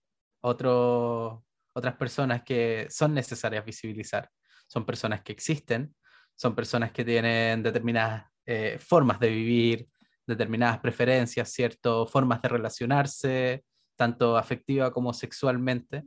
[0.41, 4.31] otro, otras personas que son necesarias visibilizar.
[4.69, 5.95] Son personas que existen,
[6.37, 9.89] son personas que tienen determinadas eh, formas de vivir,
[10.27, 12.07] determinadas preferencias, ¿cierto?
[12.07, 13.65] Formas de relacionarse,
[13.97, 16.05] tanto afectiva como sexualmente.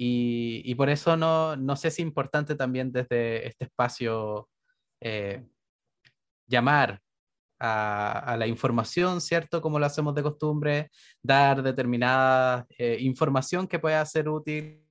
[0.00, 4.48] Y, por eso no, no, sé si es importante también desde este espacio
[5.00, 5.44] eh,
[6.46, 7.00] llamar
[7.58, 9.60] a, la información, ¿cierto?
[9.60, 14.86] Como lo hacemos de costumbre, dar determinada eh, información que pueda ser útil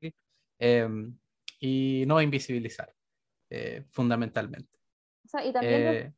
[0.59, 1.17] em,
[1.61, 2.93] y no invisibilizar,
[3.49, 4.77] eh, fundamentalmente.
[5.23, 6.13] O sea, y también,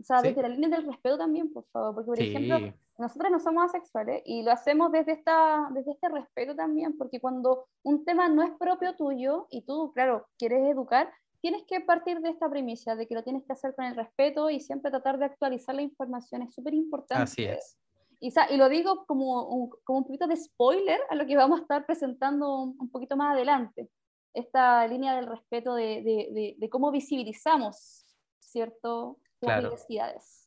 [0.00, 3.40] o sea, desde la línea del respeto también, por favor, porque por ejemplo nosotros no
[3.40, 8.28] somos asexuales y lo hacemos desde, esta, desde este respeto también, porque cuando un tema
[8.28, 12.94] no es propio tuyo y tú, claro, quieres educar, tienes que partir de esta premisa,
[12.94, 15.82] de que lo tienes que hacer con el respeto y siempre tratar de actualizar la
[15.82, 17.22] información, es súper importante.
[17.22, 17.76] Así es.
[18.20, 21.58] Y, y, lo digo como un, como un poquito de spoiler a lo que vamos
[21.58, 23.90] a estar presentando un, poquito más adelante,
[24.32, 28.06] esta línea del respeto de, de, de, cómo visibilizamos,
[28.38, 30.41] ¿cierto?, las diversidades.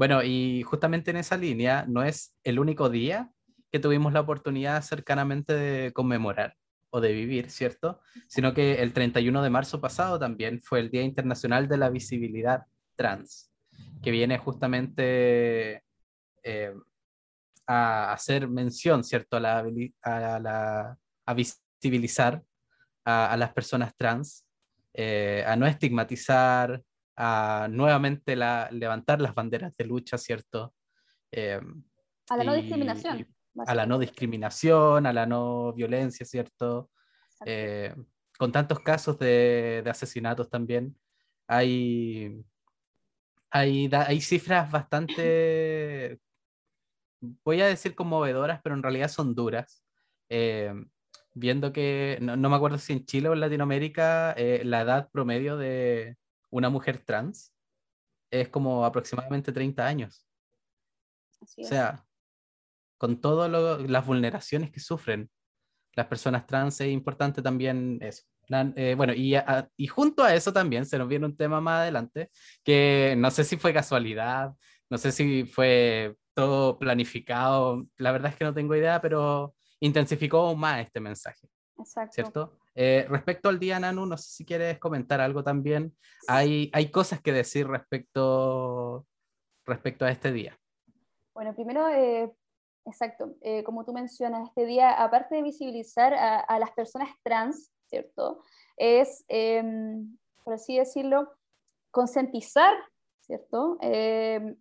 [0.00, 3.30] Bueno, y justamente en esa línea, no es el único día
[3.70, 6.56] que tuvimos la oportunidad cercanamente de conmemorar
[6.88, 8.00] o de vivir, ¿cierto?
[8.26, 12.62] Sino que el 31 de marzo pasado también fue el Día Internacional de la Visibilidad
[12.96, 13.52] Trans,
[14.02, 15.84] que viene justamente
[16.44, 16.72] eh,
[17.66, 19.36] a hacer mención, ¿cierto?
[19.36, 19.66] A, la,
[20.02, 22.42] a, a visibilizar
[23.04, 24.46] a, las personas trans,
[24.94, 26.82] eh, a no estigmatizar,
[27.22, 30.74] a nuevamente la, levantar las banderas de lucha, ¿cierto?
[31.30, 31.84] Em,
[32.30, 33.28] a la no discriminación.
[33.66, 36.90] a la no discriminación, a la no violencia, ¿cierto?
[37.44, 37.94] Eh,
[38.38, 40.96] con tantos casos de, de, asesinatos también,
[41.46, 42.42] hay,
[43.50, 46.18] hay, hay cifras bastante,
[47.44, 49.84] voy a decir conmovedoras, pero en realidad son duras.
[50.30, 50.88] Em,
[51.34, 55.58] viendo que, no, me acuerdo si en Chile o en Latinoamérica, eh, la edad promedio
[55.58, 56.16] de,
[56.50, 57.54] una mujer trans
[58.30, 60.26] es como aproximadamente 30 años.
[61.40, 62.04] o sea,
[62.98, 63.50] con todas
[63.88, 65.30] las vulneraciones que sufren
[65.94, 68.22] las personas trans, es importante también eso.
[68.76, 69.34] Eh, bueno, y,
[69.76, 72.30] y, junto a eso también se nos viene un tema más adelante,
[72.64, 74.52] que no sé si fue casualidad,
[74.88, 80.38] no sé si fue todo planificado, la verdad es que no tengo idea, pero intensificó
[80.38, 81.48] aún más este mensaje.
[81.78, 82.12] Exacto.
[82.12, 82.59] ¿Cierto?
[82.74, 85.96] Eh, respecto al día Nanu, no sé si quieres comentar algo también.
[86.28, 89.06] Hay, hay cosas que decir respecto,
[89.64, 90.58] respecto a este día.
[91.34, 92.32] Bueno, primero, eh,
[92.84, 98.42] exacto, eh, como tú mencionas, este día, aparte de visibilizar a, las personas trans, ¿cierto?
[98.76, 101.32] Es, em, por así decirlo,
[101.90, 102.74] concientizar,
[103.20, 103.78] ¿cierto?
[103.80, 104.56] Em,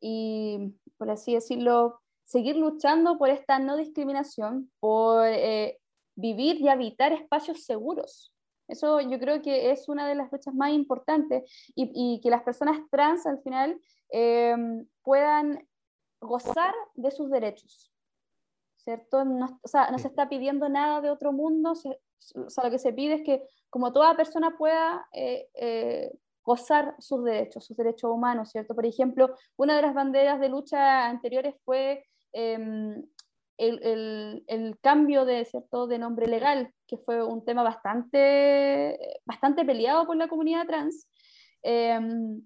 [0.00, 5.26] y, por así decirlo, seguir luchando por esta no discriminación, por
[6.20, 8.32] vivir y habitar espacios seguros.
[8.68, 12.78] Eso yo creo que es una de las luchas más importantes y, que las personas
[12.90, 13.80] trans al final
[14.10, 15.66] em, puedan
[16.20, 17.92] gozar de sus derechos,
[18.76, 19.24] ¿cierto?
[19.24, 22.78] No, o sea, no se está pidiendo nada de otro mundo, o sea, lo que
[22.78, 26.12] se pide es que como toda persona pueda eh, eh,
[26.44, 28.74] gozar sus derechos, sus derechos humanos, ¿cierto?
[28.74, 33.02] Por ejemplo, una de las banderas de lucha anteriores fue em,
[33.60, 35.86] el, cambio de, ¿cierto?
[35.86, 41.08] de nombre legal, que fue un tema bastante, bastante peleado por la comunidad trans.
[41.62, 42.42] Em,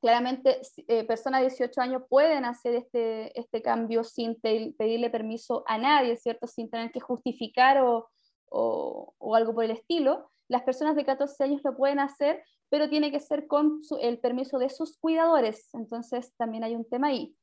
[0.00, 5.78] claramente, eh, personas de 18 años pueden hacer este, este cambio sin pedirle permiso a
[5.78, 6.46] nadie, ¿cierto?
[6.46, 8.08] sin tener que justificar o,
[8.50, 10.30] o, algo por el estilo.
[10.48, 14.58] Las personas de 14 años lo pueden hacer, pero tiene que ser con el permiso
[14.58, 15.68] de sus cuidadores.
[15.74, 17.36] Entonces, también hay un tema ahí.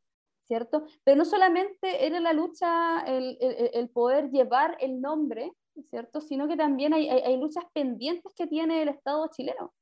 [0.48, 0.86] ¿Cierto?
[1.04, 5.52] Pero no solamente era la lucha, el, el, poder llevar el nombre,
[5.90, 6.22] ¿cierto?
[6.22, 9.74] Sino que también hay, hay, luchas pendientes que tiene el Estado chileno.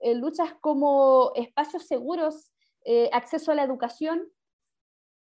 [0.00, 2.52] Eh, luchas como espacios seguros,
[2.84, 4.22] eh, acceso a la educación,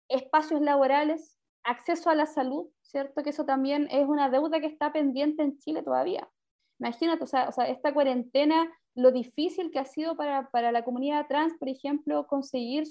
[0.08, 3.22] espacios laborales, acceso a la salud, ¿cierto?
[3.24, 6.30] Que eso también es una deuda que está pendiente en Chile todavía.
[6.78, 10.84] Imagínate, o sea, o sea, esta cuarentena, lo difícil que ha sido para, para la
[10.84, 12.84] comunidad trans, por ejemplo, conseguir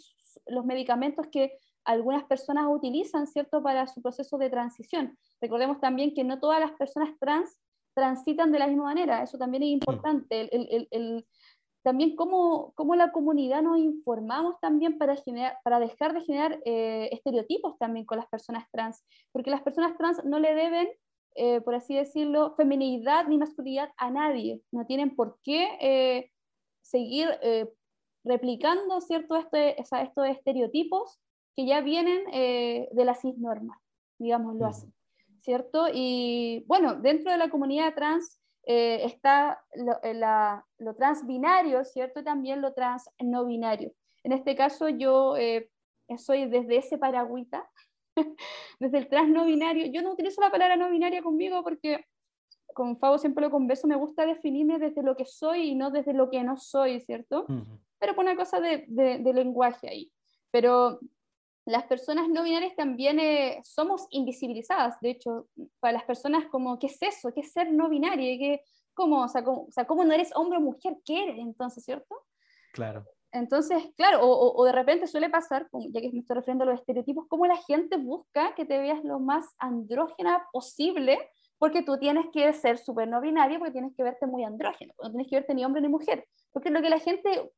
[0.45, 5.17] los medicamentos que algunas personas utilizan, ¿cierto?, para su proceso de transición.
[5.41, 7.59] Recordemos también que no todas las personas trans
[7.95, 10.41] transitan de la misma manera, eso también es importante.
[10.55, 11.27] El, el,
[11.83, 17.09] también cómo, cómo, la comunidad nos informamos también para, generar, para dejar de generar eh,
[17.11, 20.89] estereotipos también con las personas trans, porque las personas trans no le deben,
[21.35, 26.31] eh, por así decirlo, feminidad ni masculinidad a nadie, no tienen por qué eh,
[26.81, 27.29] seguir
[28.23, 29.35] replicando ¿cierto?
[29.35, 31.19] Este, estos estereotipos
[31.55, 33.81] que ya vienen de la cisnorma,
[34.17, 34.87] digámoslo así,
[35.41, 35.87] ¿cierto?
[35.93, 38.39] Y bueno, dentro de la comunidad trans
[38.71, 42.23] eh, está lo, eh, la, lo, transbinario, ¿cierto?
[42.23, 43.93] También lo trans no binario.
[44.23, 45.71] En este caso yo eh,
[46.17, 47.67] soy desde ese paragüita,
[48.79, 49.87] desde el trans no binario.
[49.87, 52.05] Yo no utilizo la palabra no binaria conmigo porque
[52.75, 56.13] con Fabo siempre lo converso, me gusta definirme desde lo que soy y no desde
[56.13, 57.47] lo que no soy, ¿cierto?
[57.97, 60.11] Pero por una cosa de, de, lenguaje ahí.
[60.51, 60.99] Pero
[61.69, 64.99] las personas no binarias también eh, somos invisibilizadas.
[65.01, 65.47] De hecho,
[65.79, 67.31] para las personas como, ¿qué es eso?
[67.33, 68.37] ¿Qué es ser no binario?
[68.39, 68.61] ¿Qué,
[68.95, 70.97] cómo, o, sea, cómo, o sea, ¿cómo no eres hombre o mujer?
[71.05, 72.15] ¿Qué eres entonces, cierto?
[72.73, 73.05] Claro.
[73.31, 76.79] Entonces, claro, o, o, de repente suele pasar, ya que me estoy refiriendo a los
[76.79, 81.19] estereotipos, cómo la gente busca que te veas lo más andrógena posible,
[81.59, 85.11] porque tú tienes que ser súper no binario, porque tienes que verte muy andrógeno, no
[85.11, 87.51] tienes que verte ni hombre ni mujer, porque lo que la gente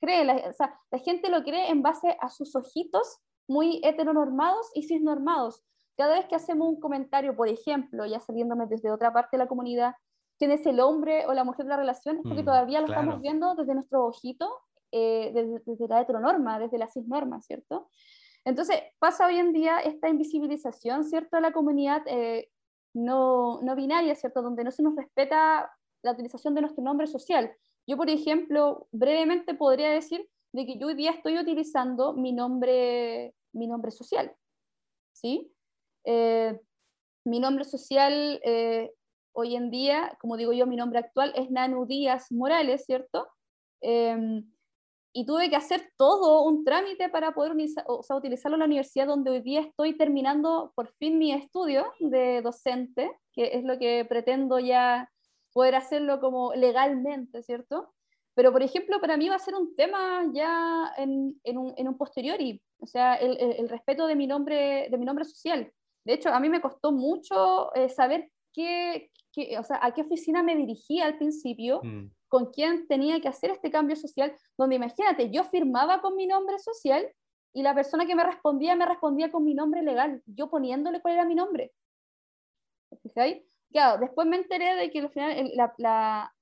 [0.00, 4.70] cree, la, o sea, la gente lo cree en base a sus ojitos muy heteronormados
[4.74, 5.62] y cisnormados.
[5.96, 9.48] Cada vez que hacemos un comentario, por ejemplo, ya saliéndome desde otra parte de la
[9.48, 9.94] comunidad,
[10.38, 12.86] quién es el hombre o la mujer de la relación, es porque mm, todavía lo
[12.86, 14.50] estamos viendo desde nuestro ojito,
[14.90, 17.88] eh, desde, la heteronorma, desde la cisnorma, ¿cierto?
[18.44, 22.48] Entonces, pasa hoy en día esta invisibilización, ¿cierto?, de la comunidad eh,
[22.92, 25.70] no, no binaria, ¿cierto?, donde no se nos respeta
[26.02, 27.54] la utilización de nuestro nombre social.
[27.86, 33.34] Yo, por ejemplo, brevemente podría decir de que yo hoy día estoy utilizando mi nombre,
[33.52, 34.34] mi nombre social.
[35.12, 35.52] ¿sí?
[36.04, 36.58] Eh,
[37.24, 38.92] mi nombre social eh,
[39.32, 43.28] hoy en día, como digo yo, mi nombre actual es Nanu Díaz Morales, ¿cierto?
[43.80, 44.52] Em,
[45.14, 47.52] y tuve que hacer todo un trámite para poder
[47.86, 51.92] o sea, utilizarlo en la universidad donde hoy día estoy terminando por fin mi estudio
[52.00, 55.10] de docente, que es lo que pretendo ya
[55.52, 57.92] poder hacerlo como legalmente, ¿cierto?
[58.34, 61.88] Pero, por ejemplo, para mí va a ser un tema ya en, en, un, en
[61.88, 65.70] un, posteriori, o sea, el, el, respeto de mi, nombre, de mi nombre social.
[66.04, 70.00] De hecho, a mí me costó mucho eh, saber qué, qué, o sea, a qué
[70.00, 72.10] oficina me dirigía al principio, mm.
[72.28, 76.58] con quién tenía que hacer este cambio social, donde imagínate, yo firmaba con mi nombre
[76.58, 77.06] social
[77.52, 81.14] y la persona que me respondía me respondía con mi nombre legal, yo poniéndole cuál
[81.14, 81.72] era mi nombre.
[83.02, 83.42] ¿Fijáis?
[83.70, 86.34] Claro, después me enteré de que al final la, la,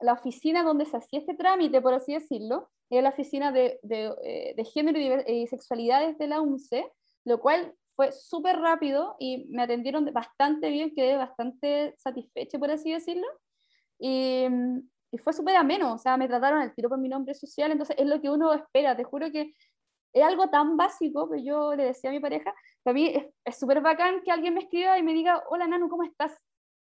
[0.00, 4.64] la oficina donde se hacía este trámite, por así decirlo, era la oficina de, eh,
[4.72, 6.90] género y, sexualidades de la UNCE,
[7.24, 12.92] lo cual fue súper rápido y me atendieron bastante bien, quedé bastante satisfecha, por así
[12.92, 13.26] decirlo.
[13.98, 14.46] Y,
[15.10, 17.96] y fue súper ameno, o sea, me trataron al tiro por mi nombre social, entonces
[17.98, 19.54] es lo que uno espera, te juro que
[20.12, 23.80] es algo tan básico que yo le decía a mi pareja, para mí es súper
[23.80, 26.32] bacán que alguien me escriba y me diga, hola Nanu, ¿cómo estás?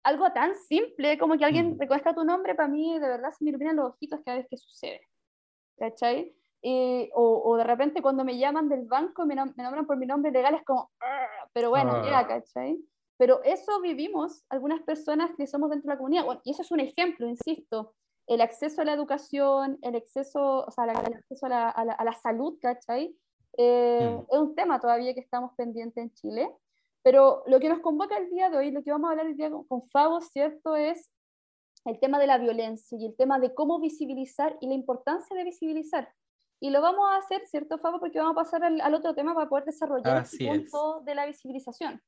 [0.04, 1.80] Algo tan simple como que alguien mm.
[1.80, 4.56] reconozca tu nombre, para mí de verdad se me iluminan los ojitos cada vez que
[4.56, 5.00] sucede.
[5.78, 6.34] ¿Cachai?
[7.14, 10.06] o, o, de repente cuando me llaman del banco y me, me nombran por mi
[10.06, 10.90] nombre legal es como,
[11.52, 12.26] pero bueno, ya, ah.
[12.26, 12.78] ¿cachai?
[13.16, 16.24] Pero eso vivimos algunas personas que somos dentro de la comunidad.
[16.24, 17.94] Bueno, y eso es un ejemplo, insisto.
[18.28, 22.12] El acceso a la educación, el acceso, o sea, el acceso a la, a la,
[22.12, 23.16] salud, ¿cachai?
[23.56, 24.34] Eh, mm.
[24.34, 26.48] Es un tema todavía que estamos pendientes en Chile.
[27.02, 29.36] Pero lo que nos convoca el día de hoy, lo que vamos a hablar el
[29.36, 30.76] día con, con Fabo, ¿cierto?
[30.76, 31.10] Es
[31.84, 35.44] el tema de la violencia y el tema de cómo visibilizar y la importancia de
[35.44, 36.12] visibilizar.
[36.60, 38.00] Y lo vamos a hacer, ¿cierto, Fabo?
[38.00, 42.02] Porque vamos a pasar al, otro tema para poder desarrollar el punto de la visibilización.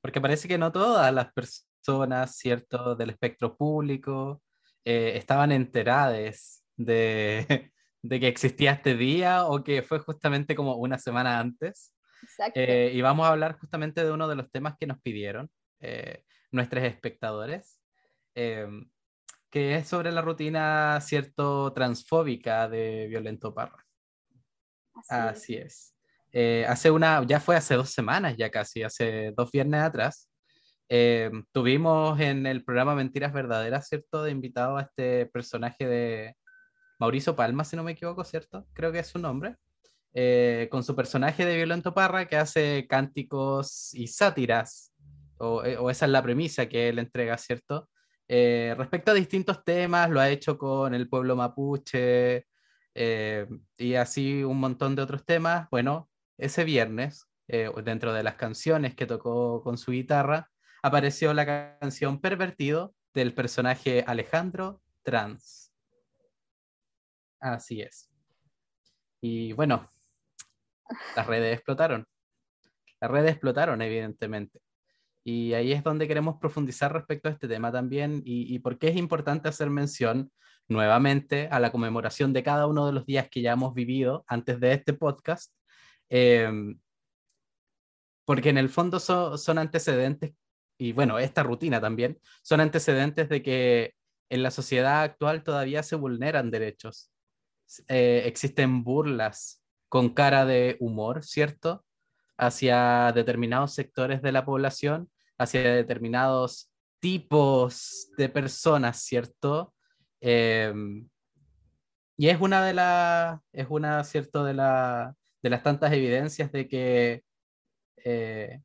[0.00, 4.40] Porque parece que no todas las personas, ¿cierto?, del espectro público
[4.84, 10.98] eh, estaban enteradas de, de que existía este día o que fue justamente como una
[10.98, 11.94] semana antes.
[12.54, 15.50] Eh, y vamos a hablar justamente de uno de los temas que nos pidieron
[15.80, 17.80] eh, nuestros espectadores,
[18.34, 18.66] eh,
[19.50, 23.84] que es sobre la rutina cierto transfóbica de Violento Parra.
[25.08, 25.94] Así, es.
[26.68, 30.30] hace una, ya fue hace dos semanas, ya casi, hace dos viernes atrás,
[31.50, 34.22] tuvimos en el programa Mentiras Verdaderas, ¿cierto?
[34.22, 36.36] De invitado a este personaje de
[36.98, 38.66] Mauricio Palma, si no me equivoco, ¿cierto?
[38.74, 39.56] Creo que es su nombre.
[40.14, 44.92] Eh, con su personaje de Violento Parra que hace cánticos y sátiras,
[45.38, 47.88] o, eh, esa es la premisa que él entrega, ¿cierto?
[48.28, 52.46] eh, respecto a distintos temas, lo ha hecho con el pueblo mapuche
[52.94, 55.66] y así un montón de otros temas.
[55.70, 60.50] Bueno, ese viernes, dentro de las canciones que tocó con su guitarra,
[60.82, 65.72] apareció la canción Pervertido del personaje Alejandro Trans.
[67.40, 68.10] Así es.
[69.20, 69.91] Y bueno,
[71.16, 72.06] las redes explotaron.
[73.00, 74.60] Las redes explotaron, evidentemente.
[75.24, 78.96] Y ahí es donde queremos profundizar respecto a este tema también y, por qué es
[78.96, 80.32] importante hacer mención
[80.68, 84.58] nuevamente a la conmemoración de cada uno de los días que ya hemos vivido antes
[84.58, 85.52] de este podcast,
[86.08, 86.78] em,
[88.24, 90.32] porque en el fondo son antecedentes,
[90.78, 93.94] y bueno, esta rutina también, son antecedentes de que
[94.28, 97.10] en la sociedad actual todavía se vulneran derechos.
[97.88, 99.61] Eh, existen burlas
[99.92, 101.84] con cara de humor, ¿cierto?
[102.38, 109.74] Hacia determinados sectores de la población hacia determinados tipos de personas, ¿cierto?
[110.18, 111.10] Em,
[112.16, 114.44] y es una de las, es una, ¿cierto?
[114.44, 117.22] De, la, de las tantas evidencias de que
[117.98, 118.62] eh,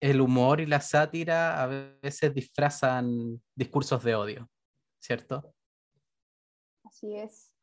[0.00, 4.50] el humor y la sátira a veces disfrazan discursos de odio,
[4.98, 5.54] ¿cierto?
[6.84, 7.55] Así es.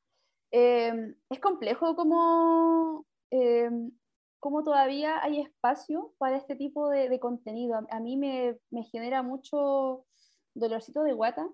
[0.55, 3.91] Em, es complejo como em,
[4.39, 7.79] cómo todavía hay espacio para este tipo de, contenido.
[7.89, 8.59] A, mí me,
[8.91, 10.05] genera mucho
[10.53, 11.49] dolorcito de guata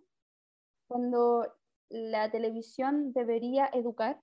[0.89, 1.47] cuando
[1.87, 4.19] la televisión debería educar,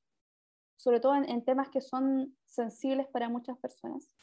[0.77, 4.15] sobre todo en, temas que son sensibles para muchas personas,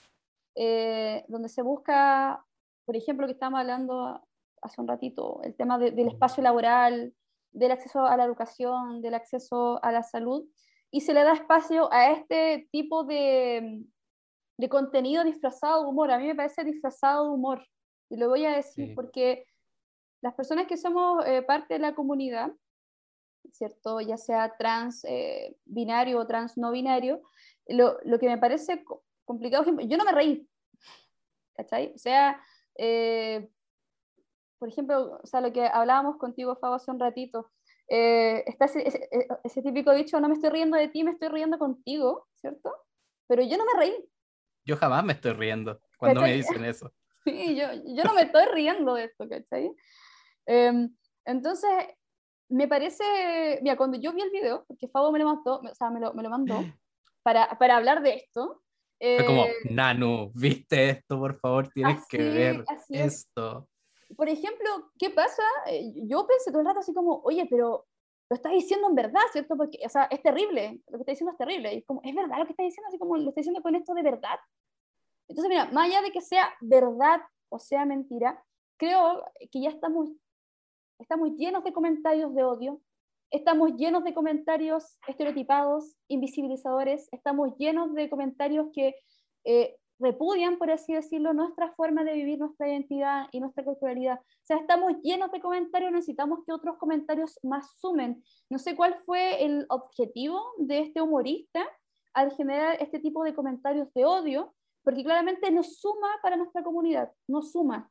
[0.53, 2.45] eh, donde se busca,
[2.85, 4.21] por ejemplo, que estábamos hablando
[4.61, 7.11] hace un ratito, el tema del espacio laboral,
[7.53, 10.45] del acceso a la educación, del acceso a la salud,
[10.91, 13.83] y se le da espacio a este tipo de,
[14.57, 16.11] de contenido disfrazado de humor.
[16.11, 17.67] A mí me parece disfrazado de humor.
[18.09, 19.45] Y lo voy a decir porque
[20.21, 22.51] las personas que somos eh, parte de la comunidad,
[23.51, 24.01] ¿cierto?
[24.01, 27.21] Ya sea trans eh, binario o trans no binario,
[27.67, 28.83] lo, lo, que me parece
[29.25, 30.47] complicado, yo no me reí,
[31.55, 31.91] ¿cachai?
[31.95, 32.39] O sea,
[32.77, 33.49] eh,
[34.63, 37.51] por ejemplo, o sea, lo que hablábamos contigo, Fabo, hace un ratito,
[37.85, 39.09] está ese,
[39.43, 42.71] ese, típico dicho, no me estoy riendo de ti, me estoy riendo contigo, ¿cierto?
[43.27, 44.09] Pero yo no me reí,
[44.65, 46.91] yo jamás me estoy riendo cuando me dicen eso.
[47.25, 49.71] Sí, yo, yo no me estoy riendo de esto, ¿cachai?
[50.45, 50.93] Em,
[51.25, 51.69] entonces,
[52.49, 55.89] me parece, mira, cuando yo vi el video, porque Fabo me lo mandó, o sea,
[55.89, 56.55] me lo, me lo mandó
[57.23, 58.61] para, para, hablar de esto.
[58.99, 61.19] Fue como, eh, Nanu, ¿viste esto?
[61.19, 63.67] Por favor, tienes que ver esto.
[64.15, 65.43] Por ejemplo, ¿qué pasa?
[65.67, 67.85] Eh, yo pensé todo el rato así como, oye, pero
[68.29, 69.55] lo estás diciendo en verdad, ¿cierto?
[69.55, 71.73] Porque, o sea, es terrible, lo que está diciendo es terrible.
[71.73, 72.87] Y como, ¿es verdad lo que está diciendo?
[72.87, 74.39] Así como, ¿lo está diciendo con esto de verdad?
[75.27, 78.43] Entonces, mira, más allá de que sea verdad o sea mentira,
[78.77, 80.09] creo que ya estamos,
[80.99, 82.81] estamos llenos de comentarios de odio,
[83.29, 88.95] estamos llenos de comentarios estereotipados, invisibilizadores, estamos llenos de comentarios que
[89.45, 94.19] eh, repudian, por así decirlo, nuestra forma de vivir, nuestra identidad y nuestra culturalidad.
[94.19, 98.23] O sea, estamos llenos de comentarios, necesitamos que otros comentarios más sumen.
[98.49, 101.65] No sé cuál fue el objetivo de este humorista
[102.13, 107.11] al generar este tipo de comentarios de odio, porque claramente no suma para nuestra comunidad,
[107.27, 107.89] no suma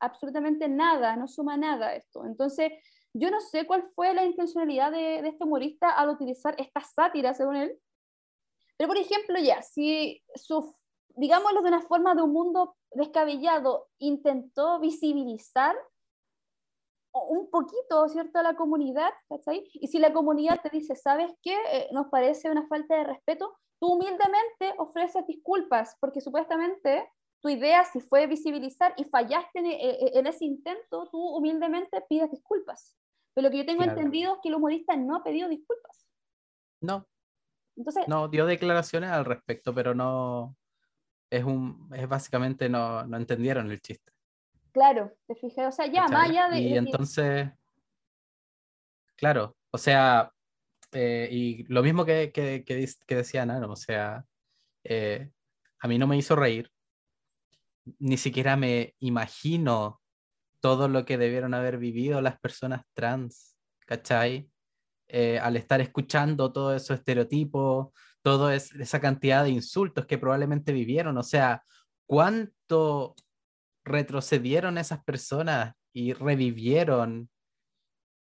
[0.00, 2.26] absolutamente nada, no suma nada esto.
[2.26, 2.72] Entonces,
[3.14, 7.34] yo no sé cuál fue la intencionalidad de, de este humorista al utilizar esta sátira,
[7.34, 7.78] según él,
[8.82, 10.74] pero, por ejemplo, ya, si su
[11.16, 15.76] digámoslo de una forma de un mundo descabellado, intentó visibilizar
[17.12, 19.68] un poquito, ¿cierto?, a la comunidad, ¿cachai?
[19.74, 21.56] Y si la comunidad te dice, ¿sabes qué?
[21.72, 27.10] Eh, nos parece una falta de respeto, tú humildemente ofreces disculpas, porque supuestamente
[27.42, 32.96] tu idea, si fue visibilizar y fallaste en, e, ese intento, tú humildemente pides disculpas.
[33.34, 36.06] Pero lo que yo tengo entendido es que el humorista no ha pedido disculpas.
[36.80, 37.06] No.
[37.76, 40.56] Entonces, no, dio declaraciones al respecto, pero no,
[41.32, 44.12] es, un, es básicamente no, no entendieron el chiste.
[44.70, 46.60] Claro, te fijé, o sea, ya, más allá de...
[46.60, 47.50] Y entonces,
[49.16, 50.30] claro, o sea,
[50.92, 54.24] eh, y lo mismo que, que, que, decía Nano, o sea,
[54.84, 55.30] eh,
[55.80, 56.70] a mí no me hizo reír,
[57.98, 60.00] ni siquiera me imagino
[60.60, 63.56] todo lo que debieron haber vivido las personas trans,
[63.86, 64.50] ¿cachai?
[65.08, 67.88] Eh, al estar escuchando todo esos estereotipos,
[68.22, 71.18] toda esa cantidad de insultos que probablemente vivieron.
[71.18, 71.64] O sea,
[72.06, 73.14] ¿cuánto
[73.84, 77.28] retrocedieron esas personas y revivieron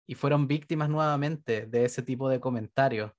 [0.06, 3.12] y fueron víctimas nuevamente de ese tipo de comentarios,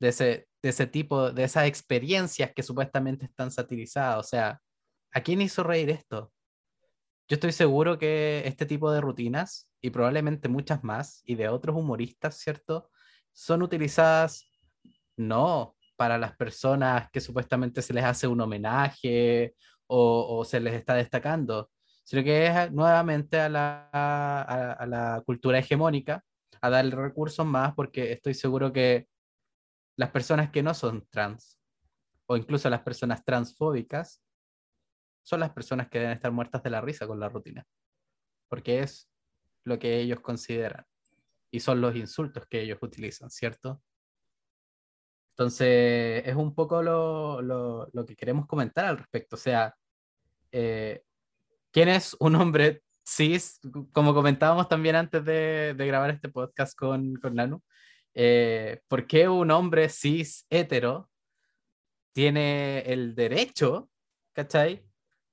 [0.00, 4.18] de ese, de ese tipo, de esas experiencias que supuestamente están satirizadas?
[4.18, 4.60] O sea,
[5.12, 6.32] ¿a quién hizo reír esto?
[7.28, 11.76] yo estoy seguro que este tipo de rutinas y probablemente muchas más y de otros
[11.76, 12.90] humoristas, ¿cierto?
[13.32, 14.48] Son utilizadas
[15.16, 19.54] no para las personas que supuestamente se les hace un homenaje
[19.86, 21.70] o, se les está destacando,
[22.04, 23.88] sino que es nuevamente a la,
[24.72, 26.22] a la cultura hegemónica,
[26.60, 29.08] a darle recursos más, porque estoy seguro que
[29.96, 31.58] las personas que no son trans,
[32.26, 34.22] o incluso las personas transfóbicas,
[35.22, 37.66] son las personas que deben estar muertas de la risa con la rutina,
[38.48, 39.10] porque es
[39.64, 40.86] lo que ellos consideran
[41.50, 43.82] y son los insultos que ellos utilizan, ¿cierto?
[45.38, 49.36] Entonces, es un poco lo, lo, lo que queremos comentar al respecto.
[49.36, 49.76] O sea,
[50.50, 51.02] eh,
[51.70, 53.60] ¿quién es un hombre cis?
[53.92, 57.62] Como comentábamos también antes de, de grabar este podcast con, con Nanu,
[58.14, 61.10] eh, ¿por qué un hombre cis hetero
[62.14, 63.90] tiene el derecho,
[64.32, 64.86] ¿cachai?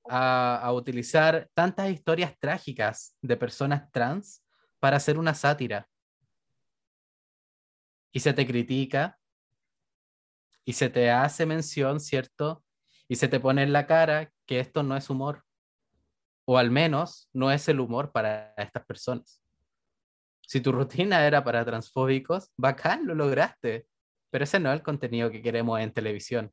[0.06, 4.44] A, a, utilizar tantas historias trágicas de personas trans
[4.80, 5.88] para hacer una sátira.
[8.12, 9.18] Y se te critica
[10.64, 12.64] y se te hace mención, ¿cierto?
[13.08, 15.44] Y se te pone en la cara que esto no es humor.
[16.46, 19.42] O al menos no es el humor para estas personas.
[20.46, 23.86] Si tu rutina era para transfóbicos, bacán, lo lograste.
[24.30, 26.52] Pero ese no es el contenido que queremos en televisión.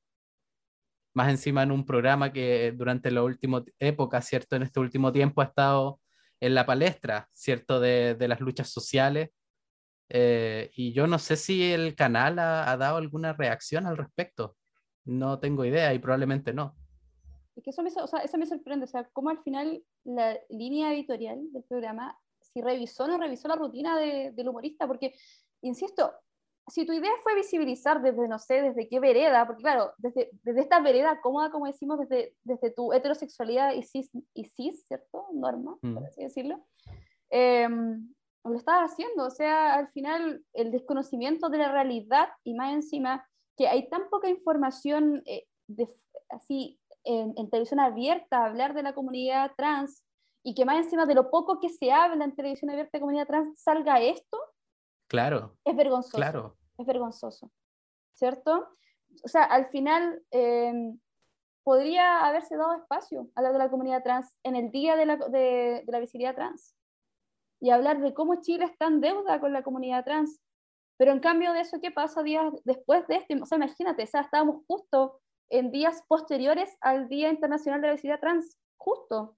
[1.13, 4.55] Más encima en un programa que durante la última época, ¿cierto?
[4.55, 5.99] En este último tiempo ha estado
[6.39, 7.79] en la palestra, ¿cierto?
[7.79, 9.29] De, de las luchas sociales.
[10.13, 14.57] Eh, y yo no sé si el canal ha, ha, dado alguna reacción al respecto.
[15.05, 16.75] No tengo idea y probablemente no.
[17.55, 20.37] Es que eso me, o sea, eso me sorprende, o sea, cómo al final la
[20.49, 22.17] línea editorial del programa
[22.53, 25.13] si revisó o no revisó la rutina de, del humorista, porque,
[25.61, 26.11] insisto,
[26.67, 30.61] si tu idea fue visibilizar desde, no sé, desde qué vereda, porque claro, desde, desde
[30.61, 35.27] esta vereda cómoda, como decimos, desde, desde tu heterosexualidad y cis, y cis ¿cierto?
[35.33, 36.05] Norma, por mm.
[36.05, 36.65] así decirlo,
[37.29, 37.67] eh,
[38.49, 43.27] lo estás haciendo, o sea, al final el desconocimiento de la realidad y más encima
[43.55, 45.87] que hay tan poca información eh, de,
[46.29, 50.03] así en, en televisión abierta, hablar de la comunidad trans,
[50.43, 53.27] y que más encima de lo poco que se habla en televisión abierta de comunidad
[53.27, 54.39] trans salga esto,
[55.07, 56.17] claro, es vergonzoso.
[56.17, 56.57] Claro.
[56.77, 57.51] Es vergonzoso,
[58.13, 58.69] ¿cierto?
[59.23, 60.99] O sea, al final em,
[61.63, 65.17] podría haberse dado espacio a la de la comunidad trans en el día de la,
[65.17, 66.75] de, de la visibilidad trans
[67.61, 70.41] y hablar de cómo Chile está en deuda con la comunidad trans.
[70.97, 73.41] Pero en cambio de eso, ¿qué pasa días después de este?
[73.41, 77.93] O sea, imagínate, o sea, estábamos justo en días posteriores al Día Internacional de la
[77.93, 79.37] Visibilidad Trans, justo.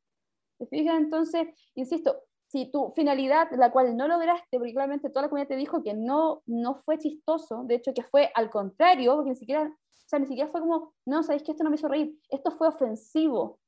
[0.58, 0.98] ¿Te fijas?
[0.98, 5.56] Entonces, insisto, si tu finalidad, la cual no lograste, porque claramente toda la comunidad te
[5.56, 9.64] dijo que no, no fue chistoso, de hecho que fue al contrario, porque ni siquiera,
[9.64, 12.52] o sea, ni siquiera fue como, no, sabéis que esto no me hizo reír, esto
[12.52, 13.60] fue ofensivo,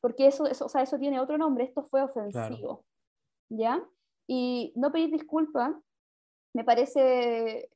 [0.00, 2.84] porque eso, eso, o sea, eso tiene otro nombre, esto fue ofensivo,
[3.48, 3.84] ¿ya?
[4.28, 5.74] Y no pedir disculpas
[6.54, 7.70] me parece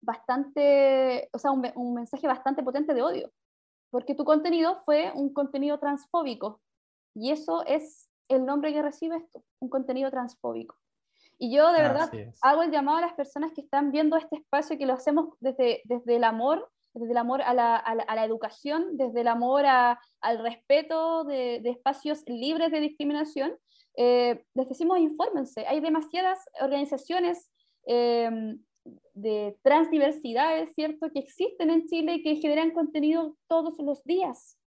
[0.00, 3.32] bastante, o sea, un, un mensaje bastante potente de odio,
[3.90, 6.60] porque tu contenido fue un contenido transfóbico,
[7.14, 10.76] y eso es el nombre que recibe esto, un contenido transfóbico.
[11.38, 12.10] Y yo de verdad
[12.42, 15.82] hago el llamado a las personas que están viendo este espacio, que lo hacemos desde,
[15.84, 20.38] desde el amor, desde el amor a la, a la, educación, desde el amor al
[20.38, 23.56] respeto de, de, espacios libres de discriminación.
[23.96, 25.66] Eh, les decimos, infórmense.
[25.66, 27.50] Hay demasiadas organizaciones
[27.86, 28.56] eh,
[29.14, 34.58] de transdiversidades, ¿cierto?, que existen en Chile y que generan contenido todos los días.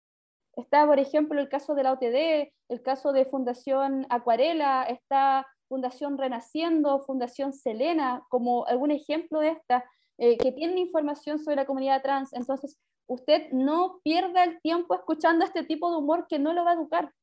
[0.55, 6.17] Está, por ejemplo, el caso de la OTD, el caso de Fundación Acuarela, está Fundación
[6.17, 9.85] Renaciendo, Fundación Selena, como algún ejemplo de esta,
[10.17, 12.33] eh, que tienen información sobre la comunidad trans.
[12.33, 16.71] Entonces, usted no pierda el tiempo escuchando este tipo de humor que no lo va
[16.71, 17.13] a educar.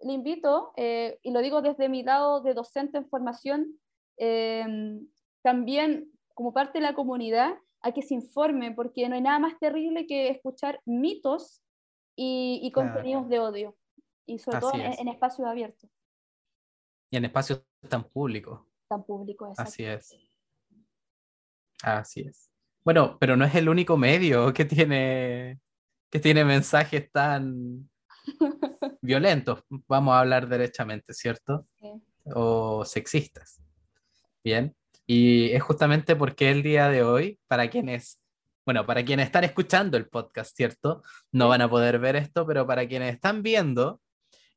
[0.00, 3.78] Le invito, eh, y lo digo desde mi lado de docente en formación,
[4.16, 4.64] eh,
[5.42, 9.58] también como parte de la comunidad, a que se informe, porque no hay nada más
[9.58, 11.62] terrible que escuchar mitos
[12.16, 13.76] y, y contenidos de odio,
[14.26, 15.90] y sobre todo en, en, espacios abiertos.
[17.10, 18.60] Y en espacios tan públicos.
[18.88, 20.16] Tan públicos, Así es.
[21.82, 22.50] Así es.
[22.84, 25.60] Bueno, pero no es el único medio que tiene,
[26.10, 27.88] que tiene mensajes tan
[29.08, 31.66] violentos, vamos a hablar derechamente, ¿cierto?
[31.80, 31.88] Sí.
[32.34, 33.62] O sexistas.
[34.44, 34.76] Bien.
[35.06, 38.20] Y es justamente porque el día de hoy, para quienes
[38.66, 41.02] bueno, para quienes están escuchando el podcast, ¿cierto?
[41.32, 44.02] No van a poder ver esto, pero para quienes están viendo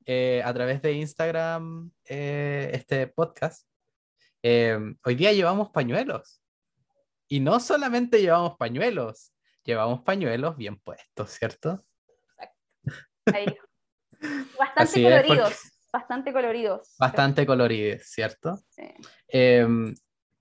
[0.05, 3.65] eh, a través de Instagram eh, este podcast,
[4.43, 6.41] eh, hoy día llevamos pañuelos.
[7.29, 9.31] Y no solamente llevamos pañuelos,
[9.63, 11.85] llevamos pañuelos bien puestos, ¿cierto?
[13.27, 13.45] Ahí.
[14.57, 15.71] Bastante coloridos.
[15.91, 16.95] bastante coloridos.
[16.99, 18.59] Bastante coloridos, ¿cierto?
[18.69, 18.83] Sí.
[19.27, 19.93] Em,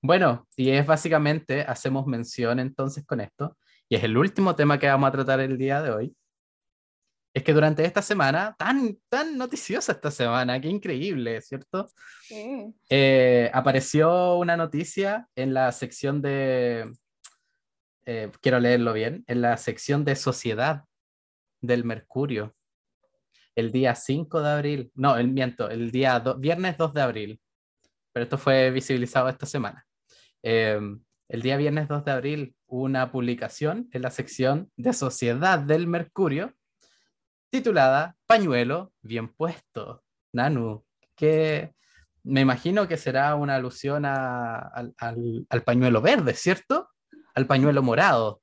[0.03, 3.57] bueno, y es básicamente, hacemos mención entonces con esto,
[3.89, 6.16] y es el último tema que vamos a tratar el día de hoy,
[7.33, 11.89] es que durante esta semana, tan, tan noticiosa esta semana, qué increíble, ¿cierto?
[12.22, 12.74] Sí.
[12.89, 16.93] Eh, apareció una noticia en la sección de,
[18.05, 20.85] eh, quiero leerlo bien, en la sección de sociedad
[21.61, 22.55] del Mercurio,
[23.61, 27.40] el día 5 de abril, no, el miento, el día viernes 2 de abril,
[28.12, 29.86] pero esto fue visibilizado esta semana.
[30.42, 35.86] Em, el día viernes 2 de abril, una publicación en la sección de Sociedad del
[35.86, 36.54] Mercurio
[37.50, 40.04] titulada Pañuelo bien puesto.
[40.32, 40.84] Nanu,
[41.16, 41.74] que
[42.22, 46.88] me imagino que será una alusión al, al, pañuelo verde, ¿cierto?
[47.34, 48.40] Al pañuelo morado.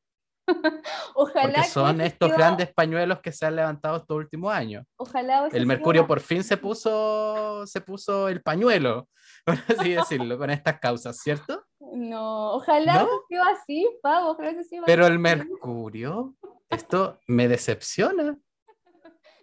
[1.16, 1.54] Ojalá.
[1.54, 4.86] Porque son estos grandes pañuelos que se han levantado estos últimos años.
[4.98, 5.48] Ojalá.
[5.52, 9.08] El Mercurio por fin se puso, se puso el pañuelo,
[9.45, 11.64] por así decirlo, con estas causas, ¿cierto?
[11.80, 13.10] No, ojalá ¿No?
[13.30, 14.38] sea así, pavo.
[14.86, 16.36] Pero el Mercurio,
[16.70, 18.38] esto me decepciona.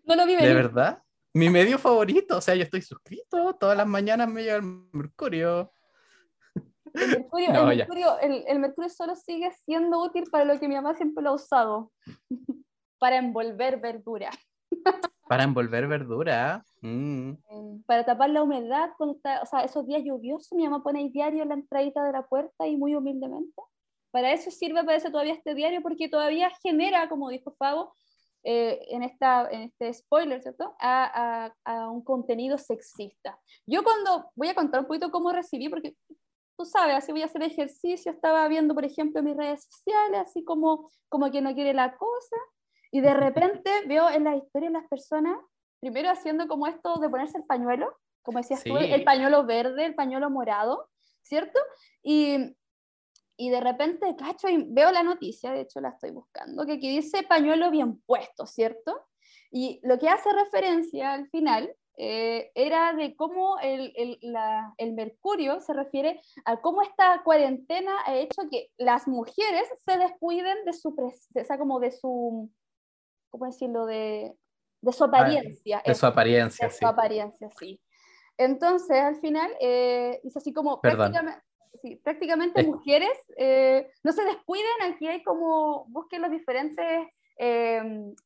[0.04, 1.02] No lo vi ¿De verdad?
[1.32, 5.72] Mi medio favorito, o sea, yo estoy suscrito, todas las mañanas me llega el Mercurio.
[6.94, 11.30] El mercurio, el, mercurio, solo sigue siendo útil para lo que mi mamá siempre lo
[11.30, 11.90] ha usado,
[12.98, 14.30] para envolver verdura.
[15.28, 16.64] Para envolver verdura.
[16.82, 17.32] Mm.
[17.86, 21.48] Para tapar la humedad, o sea, esos días lluviosos, mi mamá pone el diario en
[21.48, 23.60] la entradita de la puerta y muy humildemente.
[24.12, 27.94] Para eso sirve, para eso todavía este diario, porque todavía genera, como dijo Fabo,
[28.44, 30.76] eh, en, esta, en este spoiler, ¿cierto?
[30.78, 33.38] A, a, a, un contenido sexista.
[33.66, 35.96] Yo cuando voy a contar un poquito cómo recibí, porque
[36.56, 40.44] tú sabes, así voy a hacer ejercicio, estaba viendo, por ejemplo, mis redes sociales, así
[40.44, 42.36] como, como que no quiere la cosa,
[42.90, 45.36] y de repente veo en la historia las personas,
[45.80, 49.94] primero haciendo como esto de ponerse el pañuelo, como decías tú, el pañuelo verde, el
[49.94, 50.88] pañuelo morado,
[51.22, 51.58] ¿cierto?
[52.02, 52.56] Y,
[53.36, 56.88] y de repente, cacho, y veo la noticia, de hecho la estoy buscando, que aquí
[56.88, 59.06] dice pañuelo bien puesto, ¿cierto?
[59.50, 64.94] Y lo que hace referencia al final eh, era de cómo el, el, la, el,
[64.94, 70.72] mercurio se refiere a cómo esta cuarentena ha hecho que las mujeres se descuiden de
[70.72, 70.92] su,
[71.30, 72.50] sea, como de su,
[73.30, 74.34] ¿cómo decirlo?, de,
[74.80, 75.82] de su apariencia.
[75.86, 76.78] de su apariencia, sí.
[76.80, 77.80] su apariencia, sí.
[78.38, 81.40] Entonces, al final, eh, es así como prácticamente,
[81.80, 87.08] sí, prácticamente mujeres eh, no se descuiden, aquí hay como, busquen los diferentes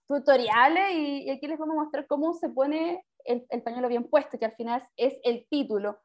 [0.06, 4.38] tutoriales y, y, aquí les vamos a mostrar cómo se pone el, pañuelo bien puesto,
[4.38, 5.98] que al final es, el título.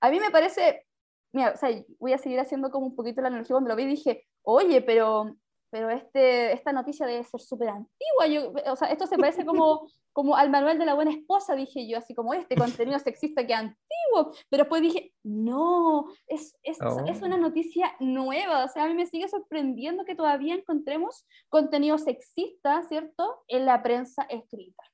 [0.00, 0.86] A mí me parece,
[1.32, 3.86] mira, o sea, voy a seguir haciendo como un poquito la analogía cuando lo vi
[3.86, 5.36] dije, oye, pero,
[5.70, 8.26] pero este, esta noticia debe ser súper antigua.
[8.28, 11.88] Yo, o sea, esto se parece como, como al manual de la buena esposa, dije
[11.88, 14.32] yo, así como este contenido sexista que antiguo.
[14.50, 17.38] Pero después dije, no, es, es, es una oh.
[17.38, 18.64] noticia nueva.
[18.64, 23.82] O sea, a mí me sigue sorprendiendo que todavía encontremos contenido sexista, ¿cierto?, en la
[23.82, 24.84] prensa escrita.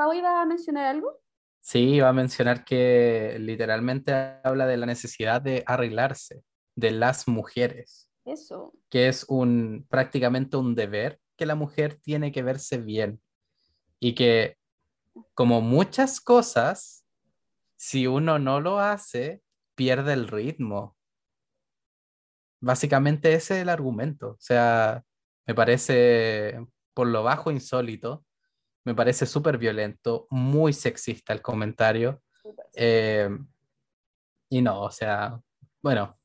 [0.00, 1.20] ¿Pau iba a mencionar algo?
[1.60, 6.42] Sí, iba a mencionar que literalmente habla de la necesidad de arreglarse
[6.74, 8.08] de las mujeres.
[8.24, 8.72] Eso.
[8.88, 13.20] Que es un prácticamente un deber que la mujer tiene que verse bien.
[13.98, 14.56] Y que
[15.34, 17.04] como muchas cosas,
[17.76, 19.42] si uno no lo hace,
[19.74, 20.96] pierde el ritmo.
[22.58, 24.30] Básicamente ese es el argumento.
[24.30, 25.04] O sea,
[25.46, 26.58] me parece
[26.94, 28.24] por lo bajo insólito
[28.90, 32.22] me parece súper violento, muy sexista el comentario.
[32.74, 33.30] Eh,
[34.48, 35.40] y no, o sea,
[35.80, 36.18] bueno,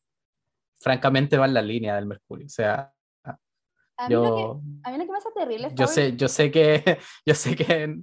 [0.79, 2.47] francamente va en la línea del Mercurio.
[2.47, 2.91] O sea,
[3.23, 5.71] a yo, mí lo que, a mí lo que me hace terrible.
[5.75, 8.01] Yo sé, yo sé que, yo sé que,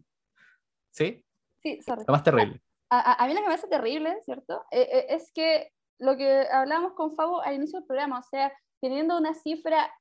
[0.93, 1.25] ¿sí?
[1.61, 2.05] Sí, sorry.
[2.07, 2.63] Lo más terrible.
[2.89, 4.65] A, a, mí lo que me hace terrible, ¿cierto?
[4.71, 8.53] Eh, eh, es que lo que hablábamos con Fabo al inicio del programa, o sea,
[8.81, 9.93] teniendo una cifra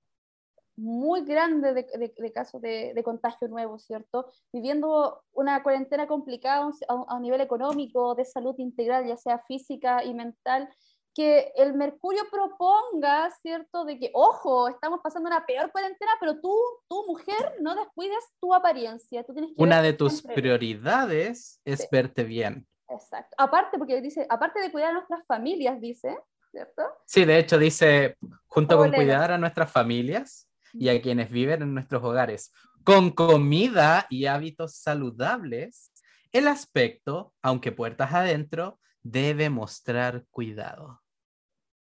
[0.82, 4.26] muy grande de, casos de, contagio nuevo, ¿cierto?
[4.52, 10.14] Viviendo una cuarentena complicada a, un nivel económico, de salud integral, ya sea física y
[10.16, 10.68] mental,
[11.14, 13.86] que el Mercurio proponga, ¿cierto?
[13.86, 16.56] De que, ojo, estamos pasando una peor cuarentena, pero tú,
[16.88, 19.24] tú mujer, no descuides tu apariencia.
[19.24, 22.66] Tú tienes que una de tus prioridades es verte bien.
[22.90, 23.36] Exacto.
[23.38, 26.18] Aparte, porque dice, aparte de cuidar a nuestras familias, dice,
[26.50, 26.82] ¿cierto?
[27.06, 28.18] Sí, de hecho dice,
[28.48, 32.52] junto con cuidar a nuestras familias, y a quienes viven en nuestros hogares
[32.84, 35.92] con comida y hábitos saludables,
[36.32, 41.02] el aspecto, aunque puertas adentro, debe mostrar cuidado.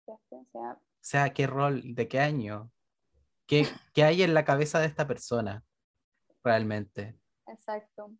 [0.07, 0.18] O
[1.01, 2.70] sea, ¿qué rol, de qué año?
[3.47, 5.62] ¿Qué, ¿Qué, hay en la cabeza de esta persona
[6.43, 7.18] realmente?
[7.47, 8.12] Exacto.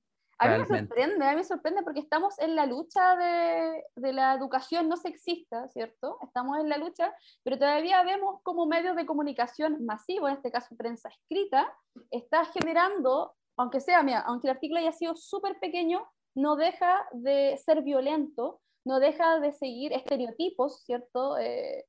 [0.45, 4.13] A mí me sorprende, a mí me sorprende porque estamos en la lucha de, de,
[4.13, 6.19] la educación no sexista, ¿cierto?
[6.23, 10.77] Estamos en la lucha, pero todavía vemos como medios de comunicación masivo, en este caso
[10.77, 11.73] prensa escrita,
[12.11, 17.57] está generando, aunque sea, mira, aunque el artículo haya sido súper pequeño, no deja de
[17.65, 21.39] ser violento, no deja de seguir estereotipos, ¿cierto?
[21.39, 21.87] Eh,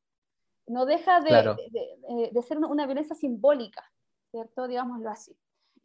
[0.68, 3.84] no deja de, de, ser una violencia simbólica,
[4.32, 4.68] ¿cierto?
[4.68, 5.36] Digámoslo así.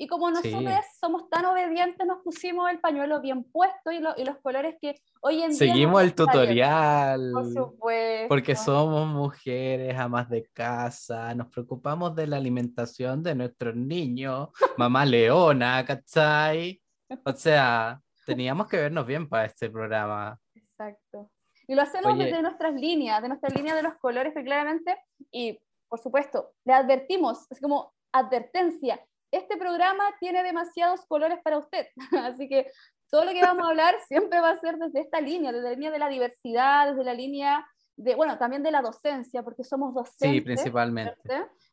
[0.01, 4.38] Y como nosotros somos tan obedientes, nos pusimos el pañuelo bien puesto y, y los
[4.38, 5.59] colores que hoy en día...
[5.59, 7.30] Seguimos el tutorial.
[7.34, 8.28] Por supuesto.
[8.30, 14.48] Porque somos mujeres, amas de casa, nos preocupamos de la alimentación de nuestros niños,
[14.78, 16.80] mamá leona, ¿cachai?
[17.22, 20.40] O sea, teníamos que vernos bien para este programa.
[20.55, 21.30] Exacto.
[21.68, 24.96] Y lo hacemos desde nuestras líneas, de nuestra línea de los colores que claramente,
[25.30, 28.98] y por supuesto, le advertimos, es como advertencia,
[29.30, 31.86] este programa tiene demasiados colores para usted,
[32.24, 32.70] así que
[33.10, 35.74] todo lo que vamos a hablar siempre va a ser desde esta línea, desde la
[35.74, 37.66] línea de la diversidad, desde la línea
[37.96, 40.30] de, bueno, también de la docencia, porque somos docentes.
[40.30, 41.14] Sí, principalmente.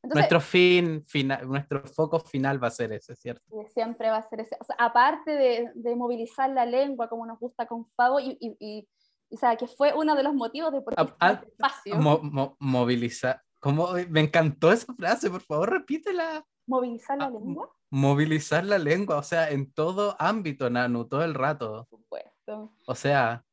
[0.03, 3.45] nuestro fin, final, nuestro foco final va a ser ese, ¿cierto?
[3.73, 4.57] Siempre va a ser ese.
[4.59, 8.85] O sea, aparte de, de, movilizar la lengua, como nos gusta con Fabo, y, y,
[9.29, 11.95] o sea, que fue uno de los motivos de por qué ah, este espacio.
[12.59, 13.41] movilizar.
[13.61, 13.87] ¿Cómo?
[14.09, 16.45] Me encantó esa frase, por favor, repítela.
[16.67, 17.73] ¿Movilizar la ah, lengua?
[17.89, 21.87] Movilizar la lengua, o sea, en todo ámbito, Nanu, todo el rato.
[21.89, 22.73] Por supuesto.
[22.85, 23.43] O sea.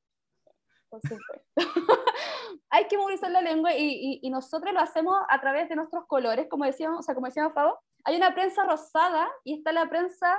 [0.90, 1.44] Por supuesto.
[2.70, 6.48] Hay que movilizar la lengua y, y, nosotros lo hacemos a través de nuestros colores,
[6.50, 10.36] como decíamos, o sea, como decíamos Fabo, hay una prensa rosada y está la prensa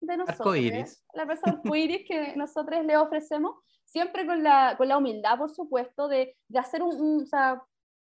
[0.00, 0.40] de nosotros.
[0.40, 1.04] Arcoiris.
[1.12, 6.06] La prensa arcoiris que nosotros le ofrecemos, siempre con la, con la humildad, por supuesto,
[6.06, 7.60] de, de hacer un, un o sea,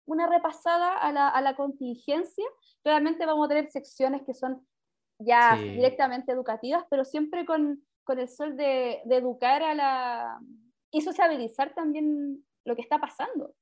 [0.07, 2.45] una repasada a la, a la contingencia.
[2.81, 4.65] Claramente vamos a tener secciones que son
[5.19, 10.39] ya directamente educativas, pero siempre con, con el sol de, de, educar a la...
[10.91, 13.53] y sociabilizar también lo que está pasando.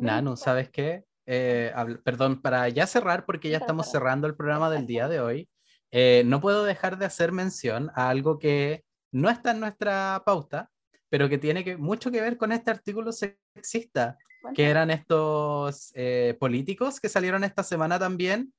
[0.00, 1.04] Nano, ¿sabes qué?
[1.26, 1.72] Eh,
[2.04, 5.48] perdón, para ya cerrar, porque ya estamos cerrando el programa del día de hoy,
[5.90, 10.70] eh, no puedo dejar de hacer mención a algo que no está en nuestra pauta,
[11.08, 14.18] pero que tiene que, mucho que ver con este artículo sexista
[14.54, 18.52] que eran estos eh, políticos que salieron esta semana también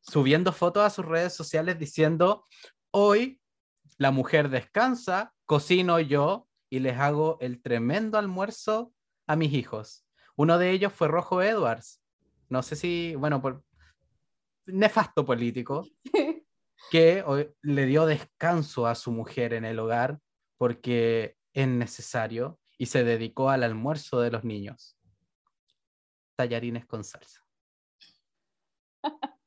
[0.00, 2.44] subiendo fotos a sus redes sociales diciendo,
[2.90, 3.40] hoy
[3.98, 8.92] la mujer descansa, cocino yo y les hago el tremendo almuerzo
[9.26, 10.06] a mis hijos.
[10.36, 12.02] Uno de ellos fue Rojo Edwards.
[12.48, 13.62] No sé si, bueno, por
[14.66, 15.86] nefasto político,
[16.90, 17.24] que
[17.62, 20.18] le dio descanso a su mujer en el hogar
[20.58, 24.95] porque es necesario y se dedicó al almuerzo de los niños
[26.36, 27.40] tallarines con salsa.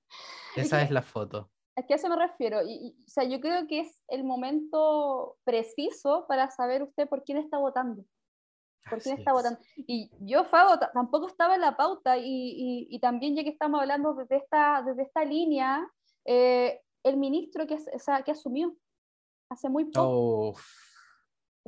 [0.56, 1.50] Esa es, la foto.
[1.76, 2.62] ¿A qué eso me refiero?
[2.66, 7.38] Y, o sea, yo creo que es el momento preciso para saber usted por quién
[7.38, 8.04] está votando.
[8.90, 9.60] ¿Por quién está votando?
[9.76, 14.16] Y yo, Fabo, tampoco estaba en la pauta y, y, también ya que estamos hablando
[14.16, 15.88] desde esta, desde esta línea,
[16.26, 18.76] eh, el ministro que, o sea, que asumió
[19.50, 20.60] hace muy poco.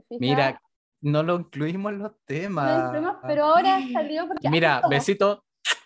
[0.09, 0.61] Mira,
[1.01, 2.91] no lo incluimos en los temas.
[3.23, 4.49] pero ahora salió porque...
[4.49, 5.43] Mira, besito,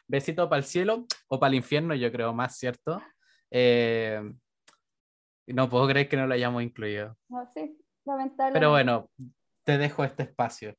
[0.08, 3.02] besito para el cielo o para el infierno, yo creo más, ¿cierto?
[3.50, 4.22] Eh,
[5.48, 7.18] no puedo creer que no lo hayamos incluido.
[7.30, 8.60] No, sí, lamentablemente.
[8.60, 9.10] Pero bueno,
[9.64, 10.76] te dejo este espacio.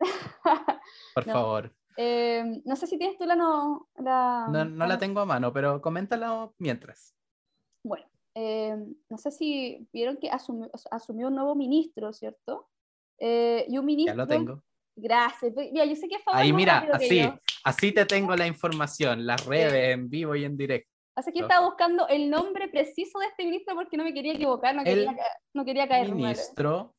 [1.14, 1.72] Por favor.
[1.96, 3.88] Eh, no sé si tienes tú la no...
[3.96, 7.14] La, no, no la tengo a mano, pero coméntala mientras.
[7.84, 8.76] Bueno, eh,
[9.08, 12.68] no sé si vieron que asumió, asumió un nuevo ministro, ¿cierto?
[13.20, 14.14] Eh, y un ministro.
[14.14, 14.62] Ya lo tengo.
[14.96, 15.52] Gracias.
[15.54, 17.22] Mira, yo sé que Ahí, mira, así,
[17.64, 20.90] así te tengo la información, las redes en vivo y en directo.
[21.14, 24.74] Así que estaba buscando el nombre preciso de este ministro porque no me quería equivocar,
[24.74, 25.14] no quería,
[25.52, 26.94] no quería caer Ministro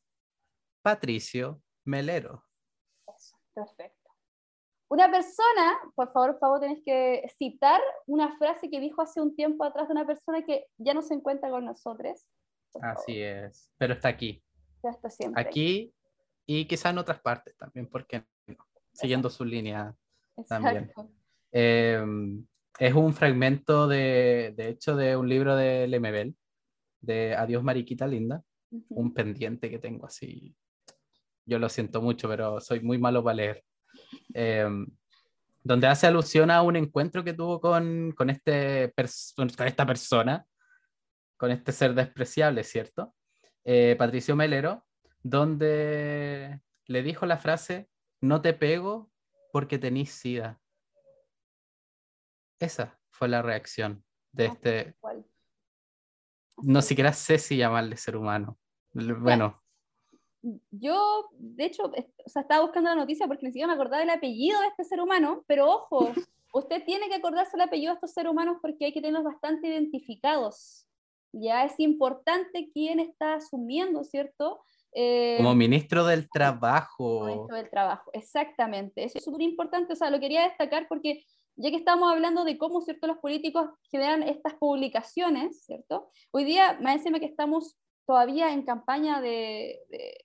[0.84, 2.46] Patricio Melero.
[3.54, 3.98] perfecto.
[4.90, 9.36] Una persona, por favor, por favor, tenés que citar una frase que dijo hace un
[9.36, 12.28] tiempo atrás de una persona que ya no se encuentra con nosotros.
[12.82, 14.44] Así es, pero está aquí.
[14.84, 15.42] Ya está siempre.
[15.42, 15.94] Aquí
[16.54, 18.26] y quizá en otras partes también, porque
[18.91, 19.95] siguiendo su línea
[20.49, 20.91] también.
[21.49, 22.45] Em,
[22.78, 26.36] es un fragmento de, de, hecho, de un libro de Lemebel,
[26.99, 28.43] de Adiós Mariquita Linda,
[28.89, 30.54] un pendiente que tengo así.
[31.45, 33.64] Yo lo siento mucho, pero soy muy malo para leer.
[34.34, 34.86] Em,
[35.64, 38.93] donde hace alusión a un encuentro que tuvo con, con, este
[39.36, 40.45] con esta persona,
[41.38, 43.14] con este ser despreciable, ¿cierto?
[43.64, 44.86] Eh, Patricio Melero,
[45.24, 47.90] donde le dijo la frase,
[48.22, 49.10] no te pego
[49.52, 50.62] porque tenís sida.
[52.60, 54.96] Esa fue la reacción de ah, este...
[56.58, 58.60] No siquiera sé si llamarle ser humano.
[58.94, 59.62] Bueno.
[60.72, 64.10] Yo, de hecho, o sea, estaba buscando la noticia porque ni siquiera me acordaba del
[64.10, 66.12] apellido de este ser humano, pero ojo,
[66.54, 69.68] usted tiene que acordarse el apellido de estos seres humanos porque hay que tenerlos bastante
[69.68, 70.88] identificados.
[71.32, 74.62] Ya es importante quién está asumiendo, ¿cierto?
[74.94, 77.26] Eh, como ministro del Trabajo.
[77.26, 79.04] Ministro del Trabajo, exactamente.
[79.04, 79.94] Eso es súper importante.
[79.94, 81.24] O sea, lo quería destacar porque
[81.56, 86.10] ya que estamos hablando de cómo, ¿cierto?, los políticos generan estas publicaciones, ¿cierto?
[86.32, 89.80] Hoy día, me parece que estamos todavía en campaña de,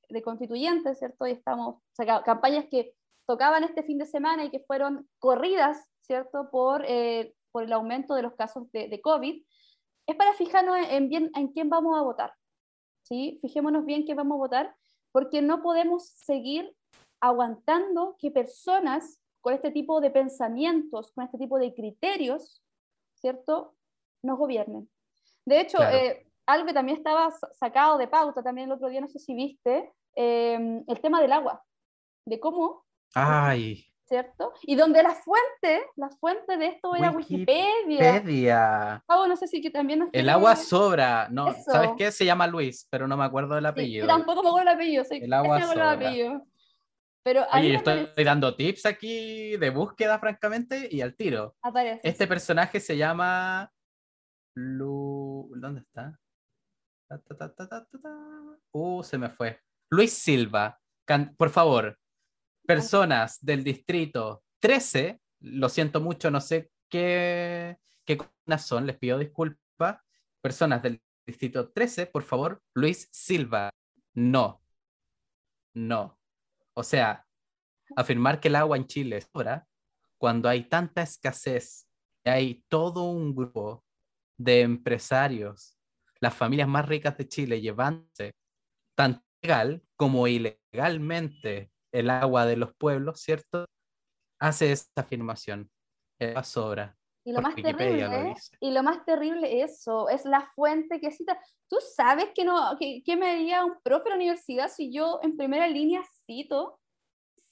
[0.09, 1.27] de, constituyentes, ¿cierto?
[1.27, 2.95] Y estamos, o sea, campañas que
[3.27, 6.49] tocaban este fin de semana y que fueron corridas, ¿cierto?
[6.51, 9.45] Por, eh, por el aumento de los casos de, de COVID.
[10.07, 12.33] Es para fijarnos en, bien, en quién vamos a votar,
[13.07, 13.39] ¿sí?
[13.41, 14.77] Fijémonos bien quién vamos a votar,
[15.13, 16.75] porque no podemos seguir
[17.21, 22.63] aguantando que personas con este tipo de pensamientos, con este tipo de criterios,
[23.15, 23.75] ¿cierto?
[24.23, 24.89] Nos gobiernen.
[25.45, 29.09] De hecho, eh, algo que también estaba sacado de pauta también el otro día, no
[29.09, 31.65] sé si viste, em, el tema del agua,
[32.27, 32.85] de cómo...
[33.15, 33.87] Ay.
[34.09, 34.53] ¿Cierto?
[34.63, 38.13] Y donde la fuente, la fuente de esto era Wikipedia.
[38.13, 39.05] Wikipedia.
[39.09, 40.09] No sé si que también...
[40.13, 42.13] el agua sobra, no, ¿sabes qué?
[42.13, 44.05] Se llama Luis, pero no me acuerdo del apellido.
[44.05, 45.95] Sí, tampoco me acuerdo el apellido, sí, el agua sobra.
[45.95, 46.47] El apellido.
[47.25, 51.57] Pero Oye, yo estoy dando tips aquí de búsqueda, francamente, y al tiro.
[51.61, 52.09] Aparece.
[52.09, 53.73] Este personaje se llama.
[54.55, 55.51] Lu...
[55.57, 56.17] ¿Dónde está?
[58.71, 59.61] Uh, se me fue.
[59.91, 60.81] Luis Silva.
[61.37, 61.99] Por favor,
[62.67, 68.19] personas del distrito 13, lo siento mucho, no sé qué, qué
[68.59, 70.01] son, les pido disculpas.
[70.41, 73.71] Personas del distrito 13, por favor, Luis Silva.
[74.15, 74.63] No.
[75.75, 76.19] No.
[76.75, 77.27] O sea,
[77.97, 79.67] afirmar que el agua en Chile sobra
[80.19, 81.89] cuando hay tanta escasez,
[82.25, 83.85] hay todo un grupo
[84.39, 85.79] de empresarios,
[86.21, 88.35] las familias más ricas de Chile llevándose
[88.95, 93.67] tanto legal como ilegalmente el agua de los pueblos, ¿cierto?
[94.41, 95.71] Hace esta afirmación.
[96.19, 96.97] El agua sobra.
[97.25, 101.37] Y lo, más terrible, y lo más terrible eso, es la fuente que cita.
[101.69, 105.19] ¿Tú sabes que, no, que, que me diría un profe de la universidad si yo
[105.25, 106.79] en primera línea cito,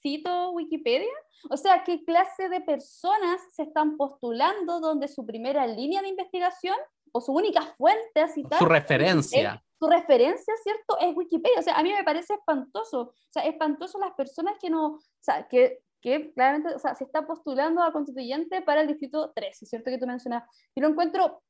[0.00, 1.10] cito Wikipedia?
[1.50, 6.76] O sea, ¿qué clase de personas se están postulando donde su primera línea de investigación
[7.10, 8.60] o su única fuente a citar?
[8.60, 9.60] Su referencia.
[9.84, 10.98] Su referencia, ¿cierto?
[11.00, 11.58] Es Wikipedia.
[11.58, 13.00] O sea, a mí me parece espantoso.
[13.00, 17.04] O sea, espantoso las personas que no, o sea, que que claramente o sea, se
[17.04, 19.90] está postulando a constituyente para el distrito 13, ¿cierto?
[19.90, 20.44] Que tú mencionas.
[20.74, 21.42] Y lo encuentro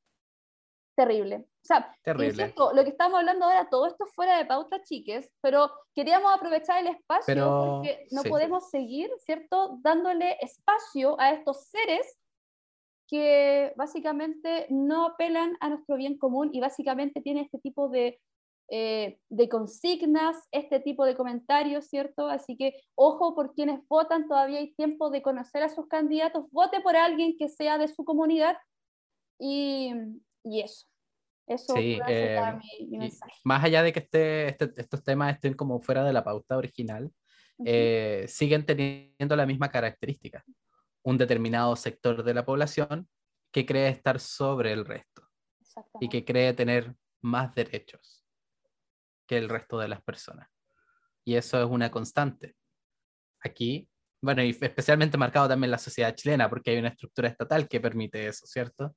[0.95, 1.45] terrible.
[1.61, 2.53] O sea, terrible.
[2.73, 6.87] lo que estamos hablando ahora, todo esto fuera de pauta, chiques, pero queríamos aprovechar el
[6.87, 9.77] espacio porque no podemos seguir, ¿cierto?
[9.81, 12.17] Dándole espacio a estos seres
[13.07, 18.19] que básicamente no apelan a nuestro bien común y básicamente tienen este tipo de
[18.71, 22.27] eh, de consignas, este tipo de comentarios, ¿cierto?
[22.27, 26.81] Así que ojo por quienes votan, todavía hay tiempo de conocer a sus candidatos, vote
[26.81, 28.57] por alguien que sea de su comunidad
[29.39, 29.93] y,
[30.43, 30.87] y eso.
[31.45, 32.39] Eso sí, eh,
[32.89, 33.33] mi, mensaje.
[33.43, 37.11] Más allá de que este, este, estos temas estén como fuera de la pauta original,
[37.63, 40.43] eh, siguen teniendo la misma característica.
[41.05, 43.07] Un determinado sector de la población
[43.51, 45.29] que cree estar sobre el resto
[46.01, 48.25] y que cree tener más derechos
[49.27, 50.49] que el resto de las personas.
[51.23, 52.55] Y eso es una constante.
[53.41, 53.89] Aquí,
[54.21, 57.79] bueno, y especialmente marcado también en la sociedad chilena, porque hay una estructura estatal que
[57.79, 58.95] permite eso, ¿cierto?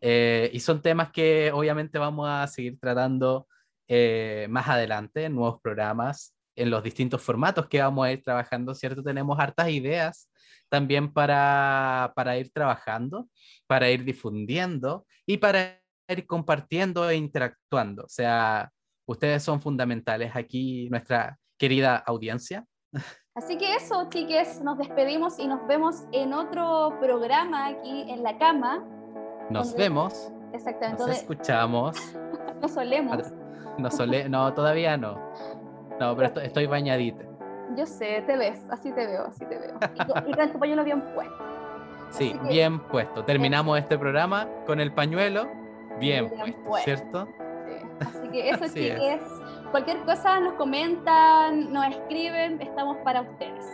[0.00, 3.46] Eh, y son temas que obviamente vamos a seguir tratando
[3.88, 8.74] eh, más adelante en nuevos programas, en los distintos formatos que vamos a ir trabajando,
[8.74, 9.02] ¿cierto?
[9.02, 10.28] Tenemos hartas ideas
[10.72, 13.28] también para, para ir trabajando,
[13.68, 18.04] para ir difundiendo y para ir compartiendo e interactuando.
[18.04, 18.72] O sea,
[19.06, 22.64] Ustedes son fundamentales aquí, nuestra querida audiencia.
[23.34, 28.38] Así que eso, chiques, nos despedimos y nos vemos en otro programa aquí en la
[28.38, 28.84] cama.
[29.50, 30.30] Nos vemos.
[30.52, 31.02] Exactamente.
[31.02, 31.96] Nos escuchamos.
[32.62, 33.32] nos solemos.
[33.78, 34.28] Nos sole...
[34.28, 35.18] No, todavía no.
[35.98, 37.24] No, pero estoy, bañadita.
[37.76, 39.74] Yo sé, te ves, así te veo, así te veo.
[40.26, 41.44] Y, con tu pañuelo bien puesto.
[42.10, 43.24] Sí, bien puesto.
[43.24, 45.48] Terminamos este programa con el pañuelo
[45.98, 47.28] bien, puesto, ¿cierto?
[48.00, 49.22] Así que eso, sí es.
[49.70, 53.64] Cualquier cosa nos comentan, nos escriben, estamos para ustedes.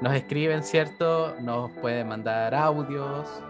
[0.00, 1.34] Nos escriben, ¿cierto?
[1.40, 3.42] Nos pueden mandar audios.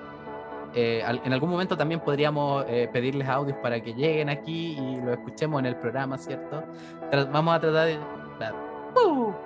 [0.74, 5.12] Eh, en algún momento también podríamos eh, pedirles audios para que lleguen aquí y lo
[5.12, 6.64] escuchemos en el programa, ¿cierto?
[7.30, 7.98] vamos a tratar de...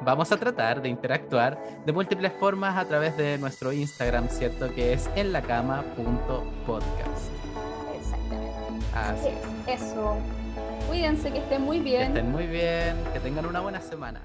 [0.03, 4.73] Vamos a tratar de interactuar de múltiples formas a través de nuestro Instagram, ¿cierto?
[4.75, 7.33] Que es en la cama.podcast.
[7.99, 8.87] Exactamente.
[8.95, 9.29] Así
[9.67, 10.17] Eso.
[10.89, 12.13] Cuídense, que estén muy bien.
[12.13, 14.21] Que estén muy bien, que tengan una buena semana.